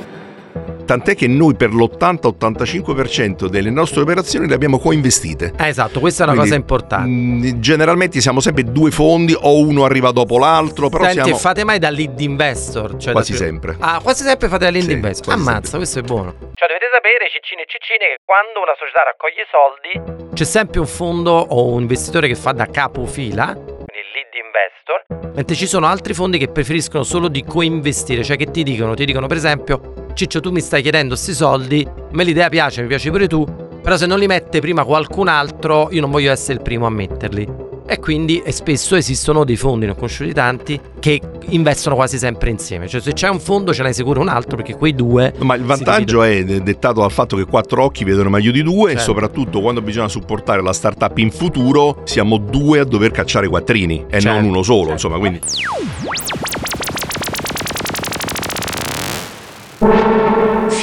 Tant'è 0.86 1.16
che 1.16 1.28
noi 1.28 1.56
per 1.56 1.72
l'80-85% 1.72 3.48
delle 3.48 3.70
nostre 3.72 4.02
operazioni 4.02 4.48
le 4.48 4.54
abbiamo 4.54 4.78
coinvestite. 4.80 5.54
Eh, 5.58 5.68
esatto, 5.68 6.00
questa 6.00 6.24
è 6.24 6.28
una 6.28 6.36
Quindi, 6.36 6.52
cosa 6.52 6.62
importante. 6.62 7.08
mh, 7.10 7.60
generalmente 7.60 8.22
siamo 8.22 8.40
sempre 8.40 8.64
due 8.64 8.92
fondi 8.92 9.36
o 9.40 9.58
uno 9.60 9.84
arriva 9.86 10.12
dopo 10.12 10.38
l'altro, 10.38 10.90
però 10.90 11.06
Senti, 11.06 11.24
siamo 11.24 11.38
fate 11.38 11.64
mai 11.64 11.80
da 11.80 11.90
lead 11.90 12.20
investor? 12.20 12.98
Cioè 12.98 13.14
quasi 13.14 13.32
da- 13.32 13.38
sempre. 13.38 13.76
Ah, 13.80 14.00
quasi 14.02 14.24
sempre 14.24 14.48
fate 14.48 14.66
da 14.66 14.72
lead 14.72 14.86
Sì, 14.86 14.92
investor. 14.92 15.34
Ammazza, 15.34 15.78
questo 15.78 16.00
è 16.00 16.02
buono. 16.04 16.32
Cioè, 16.54 16.68
dovete 16.68 16.86
sapere, 16.94 17.30
ciccine 17.32 17.62
e 17.64 17.66
ciccine, 17.68 17.98
che 17.98 18.18
quando 18.24 18.62
una 18.62 18.76
società 18.78 19.02
raccoglie 19.04 19.46
soldi, 19.50 20.34
c'è 20.36 20.44
sempre 20.46 20.80
un 20.80 20.88
fondo 20.88 21.32
o 21.32 21.68
un 21.74 21.82
investitore 21.82 22.28
che 22.28 22.36
fa 22.36 22.52
da 22.52 22.68
capofila, 22.68 23.54
quindi 23.54 23.74
il 23.74 24.10
lead 24.14 24.34
investor, 24.46 25.34
mentre 25.36 25.56
ci 25.56 25.66
sono 25.66 25.88
altri 25.88 26.14
fondi 26.14 26.38
che 26.38 26.48
preferiscono 26.50 27.04
solo 27.04 27.28
di 27.28 27.44
coinvestire, 27.44 28.24
cioè 28.24 28.38
che 28.38 28.52
ti 28.52 28.64
dicono, 28.64 28.94
ti 28.94 29.06
dicono 29.06 29.28
per 29.28 29.38
esempio, 29.38 30.05
Ciccio, 30.16 30.40
tu 30.40 30.50
mi 30.50 30.62
stai 30.62 30.82
chiedendo 30.82 31.16
questi 31.16 31.34
soldi, 31.34 31.86
me 32.12 32.24
l'idea 32.24 32.48
piace, 32.48 32.82
mi 32.82 32.88
piace 32.88 33.10
pure 33.12 33.28
tu, 33.28 33.46
però 33.84 33.98
se 33.98 34.06
non 34.06 34.18
li 34.18 34.28
mette 34.28 34.62
prima 34.62 34.86
qualcun 34.86 35.28
altro, 35.28 35.90
io 35.92 36.00
non 36.00 36.10
voglio 36.10 36.32
essere 36.32 36.54
il 36.54 36.62
primo 36.62 36.86
a 36.86 36.90
metterli. 36.90 37.64
E 37.86 38.00
quindi 38.00 38.40
e 38.42 38.54
spesso 38.54 38.96
esistono 38.96 39.44
dei 39.44 39.58
fondi, 39.58 39.86
ne 39.86 39.92
ho 39.92 39.96
conosciuti 39.96 40.32
tanti, 40.32 40.80
che 41.02 41.20
investono 41.50 41.96
quasi 41.96 42.18
sempre 42.18 42.50
insieme. 42.50 42.88
Cioè 42.88 43.02
se 43.02 43.12
c'è 43.12 43.28
un 43.28 43.42
fondo 43.42 43.74
ce 43.74 43.84
n'hai 43.84 43.94
sicuro 43.94 44.22
un 44.22 44.30
altro 44.30 44.56
perché 44.56 44.74
quei 44.76 44.96
due... 44.96 45.34
Ma 45.40 45.54
il 45.56 45.64
vantaggio 45.64 46.24
è 46.24 46.46
de- 46.46 46.64
dettato 46.64 47.02
dal 47.02 47.12
fatto 47.12 47.36
che 47.36 47.44
quattro 47.46 47.84
occhi 47.84 48.06
vedono 48.06 48.30
meglio 48.30 48.52
di 48.52 48.64
due 48.64 48.92
e 48.92 48.96
Certo. 48.96 49.12
soprattutto 49.12 49.60
quando 49.60 49.82
bisogna 49.82 50.08
supportare 50.08 50.64
la 50.64 50.72
startup 50.74 51.16
in 51.18 51.30
futuro 51.30 52.02
siamo 52.06 52.38
due 52.38 52.80
a 52.80 52.86
dover 52.86 53.12
cacciare 53.12 53.50
quattrini 53.50 54.06
e 54.10 54.22
Certo, 54.22 54.40
non 54.40 54.50
uno 54.50 54.64
solo, 54.64 54.78
certo. 54.88 54.94
insomma, 54.94 55.18
quindi 55.20 55.42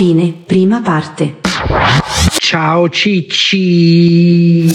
Fine, 0.03 0.35
prima 0.45 0.81
parte. 0.81 1.37
Ciao 2.39 2.89
Cicci. 2.89 4.67